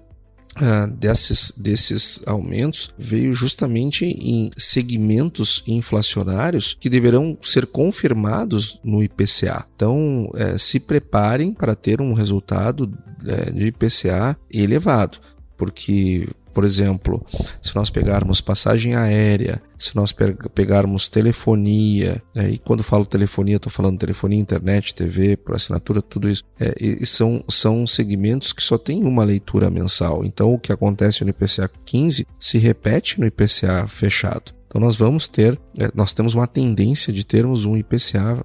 Uh, 0.55 0.87
desses, 0.97 1.51
desses 1.57 2.21
aumentos 2.27 2.93
veio 2.95 3.33
justamente 3.33 4.05
em 4.05 4.51
segmentos 4.55 5.63
inflacionários 5.65 6.77
que 6.79 6.91
deverão 6.91 7.35
ser 7.41 7.65
confirmados 7.65 8.79
no 8.83 9.01
IPCA. 9.01 9.65
Então, 9.75 10.29
é, 10.35 10.55
se 10.59 10.79
preparem 10.79 11.55
para 11.55 11.73
ter 11.73 11.99
um 11.99 12.13
resultado 12.13 12.95
é, 13.25 13.49
de 13.49 13.65
IPCA 13.65 14.37
elevado, 14.51 15.17
porque 15.57 16.27
por 16.53 16.63
exemplo, 16.63 17.25
se 17.61 17.75
nós 17.75 17.89
pegarmos 17.89 18.41
passagem 18.41 18.95
aérea, 18.95 19.61
se 19.77 19.95
nós 19.95 20.13
pegarmos 20.53 21.09
telefonia, 21.09 22.21
é, 22.35 22.49
e 22.49 22.57
quando 22.57 22.83
falo 22.83 23.05
telefonia, 23.05 23.57
estou 23.57 23.71
falando 23.71 23.97
telefonia, 23.97 24.39
internet, 24.39 24.93
TV, 24.93 25.35
por 25.35 25.55
assinatura, 25.55 26.01
tudo 26.01 26.29
isso, 26.29 26.43
é, 26.59 26.73
e 26.79 27.05
são, 27.05 27.43
são 27.49 27.85
segmentos 27.87 28.53
que 28.53 28.63
só 28.63 28.77
tem 28.77 29.03
uma 29.03 29.23
leitura 29.23 29.69
mensal. 29.69 30.23
Então, 30.23 30.53
o 30.53 30.59
que 30.59 30.71
acontece 30.71 31.23
no 31.23 31.29
IPCA 31.31 31.69
15 31.85 32.25
se 32.39 32.57
repete 32.57 33.19
no 33.19 33.25
IPCA 33.25 33.87
fechado. 33.87 34.53
Então 34.73 34.81
nós 34.81 34.95
vamos 34.95 35.27
ter, 35.27 35.59
é, 35.77 35.91
nós 35.93 36.13
temos 36.13 36.33
uma 36.33 36.47
tendência 36.47 37.13
de 37.13 37.23
termos 37.23 37.63
um 37.63 37.77
IPCA 37.77 38.43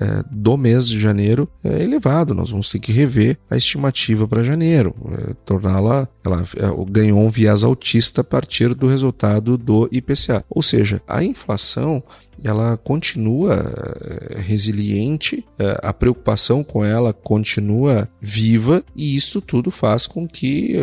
é, 0.00 0.08
é, 0.08 0.24
do 0.30 0.56
mês 0.56 0.88
de 0.88 1.00
janeiro 1.00 1.48
é, 1.62 1.82
elevado. 1.82 2.34
Nós 2.34 2.50
vamos 2.50 2.70
ter 2.70 2.78
que 2.78 2.92
rever 2.92 3.38
a 3.50 3.56
estimativa 3.56 4.26
para 4.26 4.44
janeiro, 4.44 4.94
é, 5.12 5.34
torná-la, 5.44 6.08
ela 6.24 6.42
é, 6.56 6.90
ganhou 6.90 7.20
um 7.20 7.30
viés 7.30 7.64
autista 7.64 8.20
a 8.20 8.24
partir 8.24 8.74
do 8.74 8.86
resultado 8.86 9.58
do 9.58 9.88
IPCA. 9.90 10.44
Ou 10.48 10.62
seja, 10.62 11.02
a 11.06 11.22
inflação 11.22 12.02
ela 12.44 12.76
continua 12.76 13.52
eh, 13.52 14.40
resiliente, 14.40 15.44
eh, 15.58 15.76
a 15.82 15.92
preocupação 15.92 16.62
com 16.62 16.84
ela 16.84 17.12
continua 17.12 18.08
viva 18.20 18.84
e 18.94 19.16
isso 19.16 19.40
tudo 19.40 19.72
faz 19.72 20.06
com 20.06 20.28
que 20.28 20.76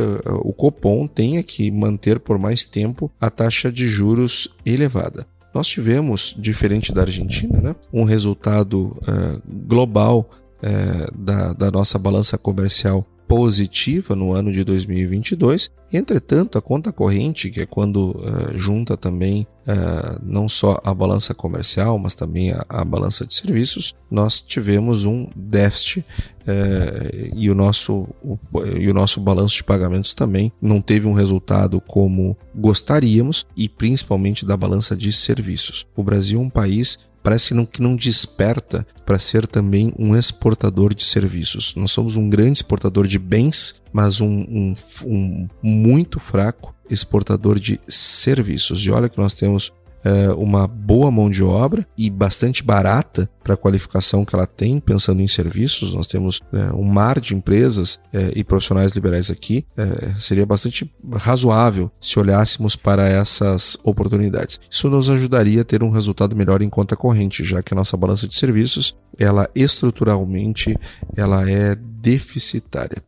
o 0.43 0.51
Copom 0.51 1.08
tenha 1.08 1.41
que 1.41 1.71
manter 1.71 2.19
por 2.19 2.38
mais 2.38 2.65
tempo 2.65 3.10
a 3.21 3.30
taxa 3.30 3.71
de 3.71 3.88
juros 3.88 4.49
elevada. 4.65 5.25
Nós 5.55 5.67
tivemos, 5.67 6.35
diferente 6.37 6.93
da 6.93 7.01
Argentina, 7.01 7.61
né, 7.61 7.75
um 7.91 8.03
resultado 8.03 8.95
global 9.65 10.29
da, 11.17 11.53
da 11.53 11.71
nossa 11.71 11.97
balança 11.97 12.37
comercial 12.37 13.07
positiva 13.27 14.15
no 14.15 14.33
ano 14.33 14.51
de 14.51 14.63
2022. 14.63 15.71
Entretanto, 15.91 16.57
a 16.57 16.61
conta 16.61 16.91
corrente, 16.91 17.49
que 17.49 17.61
é 17.61 17.65
quando 17.65 18.11
uh, 18.11 18.57
junta 18.57 18.97
também 18.97 19.47
uh, 19.67 20.19
não 20.23 20.49
só 20.49 20.79
a 20.83 20.93
balança 20.93 21.33
comercial, 21.33 21.97
mas 21.97 22.15
também 22.15 22.51
a, 22.51 22.65
a 22.67 22.83
balança 22.83 23.25
de 23.25 23.33
serviços, 23.33 23.95
nós 24.09 24.41
tivemos 24.41 25.05
um 25.05 25.27
déficit 25.35 25.99
uh, 25.99 27.31
e, 27.35 27.49
o 27.49 27.55
nosso, 27.55 28.07
o, 28.23 28.38
e 28.77 28.89
o 28.89 28.93
nosso 28.93 29.21
balanço 29.21 29.55
de 29.57 29.63
pagamentos 29.63 30.13
também 30.13 30.51
não 30.61 30.81
teve 30.81 31.07
um 31.07 31.13
resultado 31.13 31.79
como 31.79 32.38
gostaríamos, 32.53 33.45
e 33.55 33.69
principalmente 33.69 34.45
da 34.45 34.57
balança 34.57 34.95
de 34.95 35.11
serviços. 35.11 35.85
O 35.95 36.03
Brasil 36.03 36.39
é 36.39 36.43
um 36.43 36.49
país 36.49 36.99
parece 37.25 37.47
que 37.47 37.53
não, 37.55 37.65
que 37.65 37.81
não 37.81 37.95
desperta 37.95 38.85
para 39.03 39.17
ser 39.17 39.47
também 39.47 39.91
um 39.97 40.15
exportador 40.15 40.93
de 40.93 41.03
serviços. 41.03 41.73
Nós 41.75 41.89
somos 41.89 42.15
um 42.15 42.29
grande 42.29 42.59
exportador 42.59 43.07
de 43.07 43.17
bens, 43.17 43.81
mas 43.91 44.21
um, 44.21 44.27
um, 44.27 44.75
um 45.03 45.47
muito 45.63 46.19
fraco 46.19 46.75
exportador 46.88 47.59
de 47.59 47.81
serviços. 47.88 48.85
E 48.85 48.91
olha 48.91 49.09
que 49.09 49.17
nós 49.17 49.33
temos 49.33 49.73
é, 50.05 50.29
uma 50.33 50.67
boa 50.67 51.09
mão 51.09 51.29
de 51.29 51.43
obra 51.43 51.85
e 51.97 52.09
bastante 52.09 52.63
barata 52.63 53.27
para 53.43 53.55
a 53.55 53.57
qualificação 53.57 54.23
que 54.23 54.35
ela 54.35 54.45
tem, 54.45 54.79
pensando 54.79 55.21
em 55.21 55.27
serviços. 55.27 55.93
Nós 55.93 56.07
temos 56.07 56.39
é, 56.53 56.71
um 56.73 56.83
mar 56.83 57.19
de 57.19 57.33
empresas 57.33 57.99
é, 58.13 58.31
e 58.35 58.43
profissionais 58.43 58.91
liberais 58.93 59.31
aqui. 59.31 59.65
Seria 60.19 60.45
bastante 60.45 60.91
razoável 61.13 61.91
se 61.99 62.19
olhássemos 62.19 62.75
para 62.75 63.07
essas 63.07 63.77
oportunidades. 63.83 64.59
Isso 64.69 64.89
nos 64.89 65.09
ajudaria 65.09 65.61
a 65.61 65.65
ter 65.65 65.81
um 65.83 65.89
resultado 65.89 66.35
melhor 66.35 66.61
em 66.61 66.69
conta 66.69 66.95
corrente, 66.95 67.43
já 67.43 67.63
que 67.63 67.73
a 67.73 67.77
nossa 67.77 67.97
balança 67.97 68.27
de 68.27 68.35
serviços, 68.35 68.95
ela 69.17 69.49
estruturalmente, 69.55 70.77
ela 71.15 71.49
é 71.49 71.75
deficitária. 71.75 73.01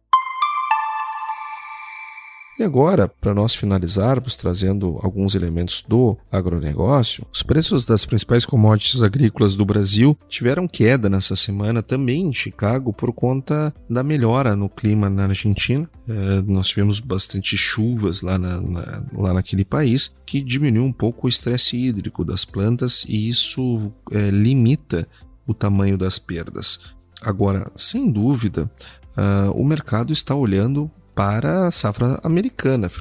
E 2.59 2.63
agora, 2.63 3.07
para 3.07 3.35
nós 3.35 3.53
finalizarmos 3.53 4.35
trazendo 4.35 4.99
alguns 5.03 5.35
elementos 5.35 5.83
do 5.87 6.17
agronegócio, 6.31 7.23
os 7.31 7.43
preços 7.43 7.85
das 7.85 8.03
principais 8.03 8.47
commodities 8.47 9.03
agrícolas 9.03 9.55
do 9.55 9.63
Brasil 9.63 10.17
tiveram 10.27 10.67
queda 10.67 11.07
nessa 11.07 11.35
semana 11.35 11.83
também 11.83 12.23
em 12.23 12.33
Chicago 12.33 12.91
por 12.91 13.13
conta 13.13 13.71
da 13.87 14.01
melhora 14.01 14.55
no 14.55 14.67
clima 14.67 15.07
na 15.07 15.25
Argentina. 15.25 15.87
É, 16.09 16.41
nós 16.47 16.69
tivemos 16.69 16.99
bastante 16.99 17.55
chuvas 17.55 18.23
lá, 18.23 18.39
na, 18.39 18.59
na, 18.59 19.03
lá 19.13 19.33
naquele 19.35 19.63
país 19.63 20.11
que 20.25 20.41
diminuiu 20.41 20.83
um 20.83 20.91
pouco 20.91 21.27
o 21.27 21.29
estresse 21.29 21.77
hídrico 21.77 22.25
das 22.25 22.43
plantas 22.43 23.05
e 23.07 23.29
isso 23.29 23.93
é, 24.11 24.31
limita 24.31 25.07
o 25.45 25.53
tamanho 25.53 25.95
das 25.95 26.17
perdas. 26.17 26.79
Agora, 27.21 27.71
sem 27.75 28.11
dúvida, 28.11 28.69
uh, 29.15 29.51
o 29.51 29.63
mercado 29.63 30.11
está 30.11 30.33
olhando 30.35 30.89
para 31.17 31.65
a 31.65 31.71
safra 31.71 32.19
americana, 32.21 32.91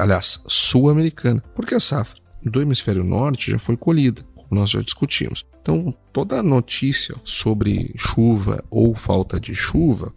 aliás, 0.00 0.40
sul-americana, 0.46 1.42
porque 1.56 1.74
a 1.74 1.80
safra 1.80 2.20
do 2.40 2.62
hemisfério 2.62 3.02
norte 3.02 3.50
já 3.50 3.58
foi 3.58 3.76
colhida, 3.76 4.22
como 4.36 4.60
nós 4.60 4.70
já 4.70 4.80
discutimos. 4.80 5.44
Então, 5.60 5.92
toda 6.12 6.40
notícia 6.40 7.16
sobre 7.24 7.92
chuva 7.96 8.62
ou 8.70 8.94
falta 8.94 9.40
de 9.40 9.56
chuva 9.56 10.14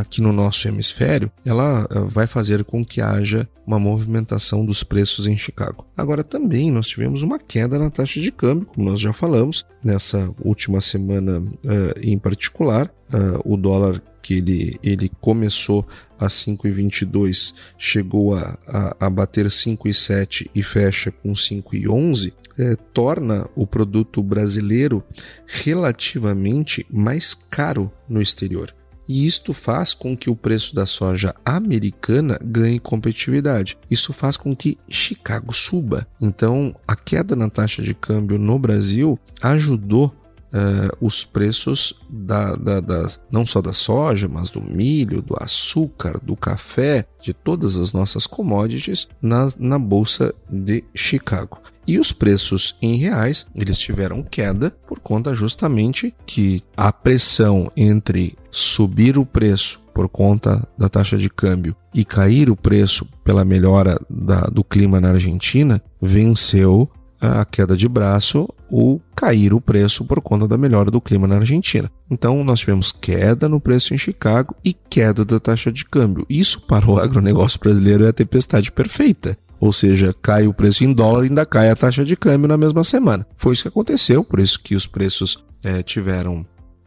aqui 0.00 0.22
no 0.22 0.32
nosso 0.32 0.66
hemisfério, 0.66 1.30
ela 1.44 1.86
eh, 1.90 2.00
vai 2.08 2.26
fazer 2.26 2.64
com 2.64 2.84
que 2.84 3.00
haja 3.00 3.46
uma 3.66 3.78
movimentação 3.78 4.64
dos 4.64 4.82
preços 4.82 5.26
em 5.26 5.36
Chicago. 5.36 5.86
Agora 5.94 6.24
também 6.24 6.70
nós 6.70 6.88
tivemos 6.88 7.22
uma 7.22 7.38
queda 7.38 7.78
na 7.78 7.90
taxa 7.90 8.18
de 8.18 8.32
câmbio, 8.32 8.66
como 8.66 8.90
nós 8.90 8.98
já 8.98 9.12
falamos, 9.12 9.64
nessa 9.84 10.34
última 10.40 10.80
semana 10.80 11.38
uh, 11.38 12.00
em 12.02 12.18
particular, 12.18 12.90
uh, 13.12 13.40
o 13.44 13.56
dólar 13.56 14.02
que 14.28 14.34
ele, 14.34 14.78
ele 14.82 15.10
começou 15.22 15.88
a 16.18 16.26
5,22, 16.26 17.54
chegou 17.78 18.34
a, 18.34 18.58
a, 18.66 19.06
a 19.06 19.08
bater 19.08 19.46
5,7 19.46 20.50
e 20.54 20.62
fecha 20.62 21.10
com 21.10 21.32
5,11, 21.32 22.34
é, 22.58 22.76
torna 22.92 23.48
o 23.56 23.66
produto 23.66 24.22
brasileiro 24.22 25.02
relativamente 25.46 26.84
mais 26.90 27.32
caro 27.32 27.90
no 28.06 28.20
exterior 28.20 28.74
e 29.08 29.26
isto 29.26 29.54
faz 29.54 29.94
com 29.94 30.14
que 30.14 30.28
o 30.28 30.36
preço 30.36 30.74
da 30.74 30.84
soja 30.84 31.34
americana 31.42 32.38
ganhe 32.44 32.78
competitividade. 32.78 33.78
Isso 33.90 34.12
faz 34.12 34.36
com 34.36 34.54
que 34.54 34.76
Chicago 34.86 35.54
suba. 35.54 36.06
Então, 36.20 36.76
a 36.86 36.94
queda 36.94 37.34
na 37.34 37.48
taxa 37.48 37.82
de 37.82 37.94
câmbio 37.94 38.36
no 38.36 38.58
Brasil 38.58 39.18
ajudou 39.40 40.14
Uh, 40.48 40.96
os 41.06 41.26
preços 41.26 41.92
da, 42.08 42.56
da, 42.56 42.80
da, 42.80 43.06
não 43.30 43.44
só 43.44 43.60
da 43.60 43.74
soja, 43.74 44.26
mas 44.28 44.50
do 44.50 44.62
milho, 44.62 45.20
do 45.20 45.34
açúcar, 45.38 46.18
do 46.22 46.34
café, 46.34 47.06
de 47.22 47.34
todas 47.34 47.76
as 47.76 47.92
nossas 47.92 48.26
commodities 48.26 49.08
na, 49.20 49.48
na 49.58 49.78
Bolsa 49.78 50.34
de 50.48 50.82
Chicago. 50.94 51.58
E 51.86 51.98
os 51.98 52.12
preços 52.12 52.76
em 52.82 52.96
reais, 52.96 53.46
eles 53.54 53.78
tiveram 53.78 54.22
queda 54.22 54.76
por 54.86 55.00
conta 55.00 55.34
justamente 55.34 56.14
que 56.26 56.62
a 56.76 56.92
pressão 56.92 57.70
entre 57.74 58.36
subir 58.50 59.16
o 59.16 59.24
preço 59.24 59.80
por 59.94 60.08
conta 60.08 60.68
da 60.76 60.88
taxa 60.88 61.16
de 61.16 61.28
câmbio 61.28 61.74
e 61.94 62.04
cair 62.04 62.50
o 62.50 62.54
preço 62.54 63.06
pela 63.24 63.44
melhora 63.44 63.98
da, 64.08 64.42
do 64.42 64.62
clima 64.62 65.00
na 65.00 65.10
Argentina 65.10 65.82
venceu 66.00 66.88
a 67.20 67.44
queda 67.44 67.76
de 67.76 67.88
braço 67.88 68.48
ou 68.70 69.00
cair 69.14 69.52
o 69.52 69.60
preço 69.60 70.04
por 70.04 70.20
conta 70.20 70.46
da 70.46 70.58
melhora 70.58 70.90
do 70.90 71.00
clima 71.00 71.26
na 71.26 71.36
Argentina. 71.36 71.90
Então 72.10 72.42
nós 72.44 72.60
tivemos 72.60 72.92
queda 72.92 73.48
no 73.48 73.60
preço 73.60 73.94
em 73.94 73.98
Chicago 73.98 74.54
e 74.64 74.72
queda 74.72 75.24
da 75.24 75.40
taxa 75.40 75.72
de 75.72 75.84
câmbio. 75.84 76.26
Isso 76.28 76.60
para 76.62 76.88
o 76.88 76.98
agronegócio 76.98 77.58
brasileiro 77.58 78.04
é 78.04 78.08
a 78.08 78.12
tempestade 78.12 78.70
perfeita. 78.70 79.36
Ou 79.60 79.72
seja, 79.72 80.14
cai 80.22 80.46
o 80.46 80.54
preço 80.54 80.84
em 80.84 80.92
dólar 80.92 81.24
e 81.24 81.28
ainda 81.28 81.44
cai 81.44 81.70
a 81.70 81.76
taxa 81.76 82.04
de 82.04 82.16
câmbio 82.16 82.46
na 82.46 82.56
mesma 82.56 82.84
semana. 82.84 83.26
Foi 83.36 83.54
isso 83.54 83.62
que 83.62 83.68
aconteceu, 83.68 84.22
por 84.22 84.38
isso 84.38 84.60
que 84.60 84.76
os 84.76 84.86
preços 84.86 85.44
é, 85.62 85.82
tiveram 85.82 86.46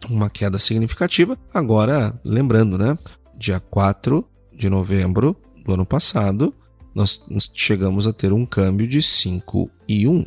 uma 0.09 0.29
queda 0.29 0.57
significativa. 0.57 1.37
Agora, 1.53 2.17
lembrando, 2.23 2.77
né? 2.77 2.97
Dia 3.37 3.59
4 3.59 4.25
de 4.57 4.69
novembro 4.69 5.35
do 5.65 5.73
ano 5.73 5.85
passado, 5.85 6.53
nós 6.95 7.21
chegamos 7.53 8.07
a 8.07 8.13
ter 8.13 8.31
um 8.31 8.45
câmbio 8.45 8.87
de 8.87 9.01
5 9.01 9.69
e 9.87 10.07
1 10.07 10.25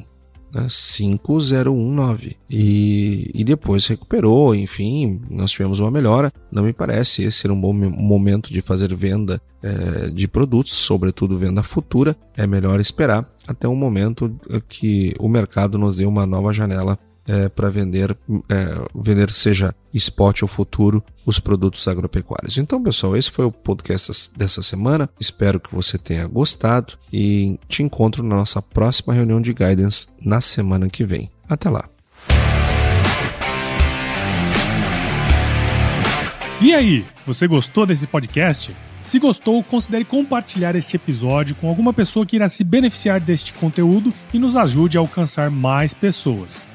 né, 0.54 0.66
5019 0.68 2.36
e, 2.48 3.30
e 3.34 3.44
depois 3.44 3.86
recuperou, 3.86 4.54
enfim, 4.54 5.20
nós 5.30 5.50
tivemos 5.50 5.80
uma 5.80 5.90
melhora. 5.90 6.32
Não 6.50 6.62
me 6.62 6.72
parece 6.72 7.22
esse 7.22 7.38
ser 7.38 7.50
um 7.50 7.60
bom 7.60 7.72
momento 7.72 8.52
de 8.52 8.60
fazer 8.62 8.94
venda 8.94 9.40
é, 9.62 10.10
de 10.10 10.28
produtos, 10.28 10.72
sobretudo 10.72 11.38
venda 11.38 11.62
futura. 11.62 12.16
É 12.36 12.46
melhor 12.46 12.80
esperar 12.80 13.26
até 13.46 13.66
o 13.66 13.74
momento 13.74 14.34
que 14.68 15.14
o 15.18 15.28
mercado 15.28 15.76
nos 15.78 15.96
dê 15.96 16.06
uma 16.06 16.26
nova 16.26 16.52
janela 16.52 16.98
é, 17.26 17.48
para 17.48 17.70
vender, 17.70 18.16
é, 18.48 18.88
vender 18.94 19.30
seja 19.30 19.74
spot 19.92 20.42
ou 20.42 20.48
futuro, 20.48 21.02
os 21.24 21.38
produtos 21.38 21.86
agropecuários. 21.88 22.58
Então, 22.58 22.82
pessoal, 22.82 23.16
esse 23.16 23.30
foi 23.30 23.44
o 23.44 23.52
podcast 23.52 24.30
dessa 24.36 24.62
semana. 24.62 25.08
Espero 25.18 25.60
que 25.60 25.74
você 25.74 25.96
tenha 25.96 26.26
gostado 26.26 26.94
e 27.12 27.58
te 27.68 27.82
encontro 27.82 28.22
na 28.22 28.36
nossa 28.36 28.60
próxima 28.60 29.14
reunião 29.14 29.40
de 29.40 29.52
guidance 29.52 30.08
na 30.20 30.40
semana 30.40 30.88
que 30.88 31.04
vem. 31.04 31.30
Até 31.48 31.70
lá. 31.70 31.88
E 36.60 36.72
aí, 36.72 37.04
você 37.26 37.46
gostou 37.46 37.84
desse 37.84 38.06
podcast? 38.06 38.74
Se 39.00 39.18
gostou, 39.18 39.62
considere 39.62 40.04
compartilhar 40.04 40.74
este 40.74 40.96
episódio 40.96 41.54
com 41.56 41.68
alguma 41.68 41.92
pessoa 41.92 42.24
que 42.24 42.36
irá 42.36 42.48
se 42.48 42.64
beneficiar 42.64 43.20
deste 43.20 43.52
conteúdo 43.52 44.12
e 44.32 44.38
nos 44.38 44.56
ajude 44.56 44.96
a 44.96 45.00
alcançar 45.00 45.50
mais 45.50 45.92
pessoas. 45.92 46.73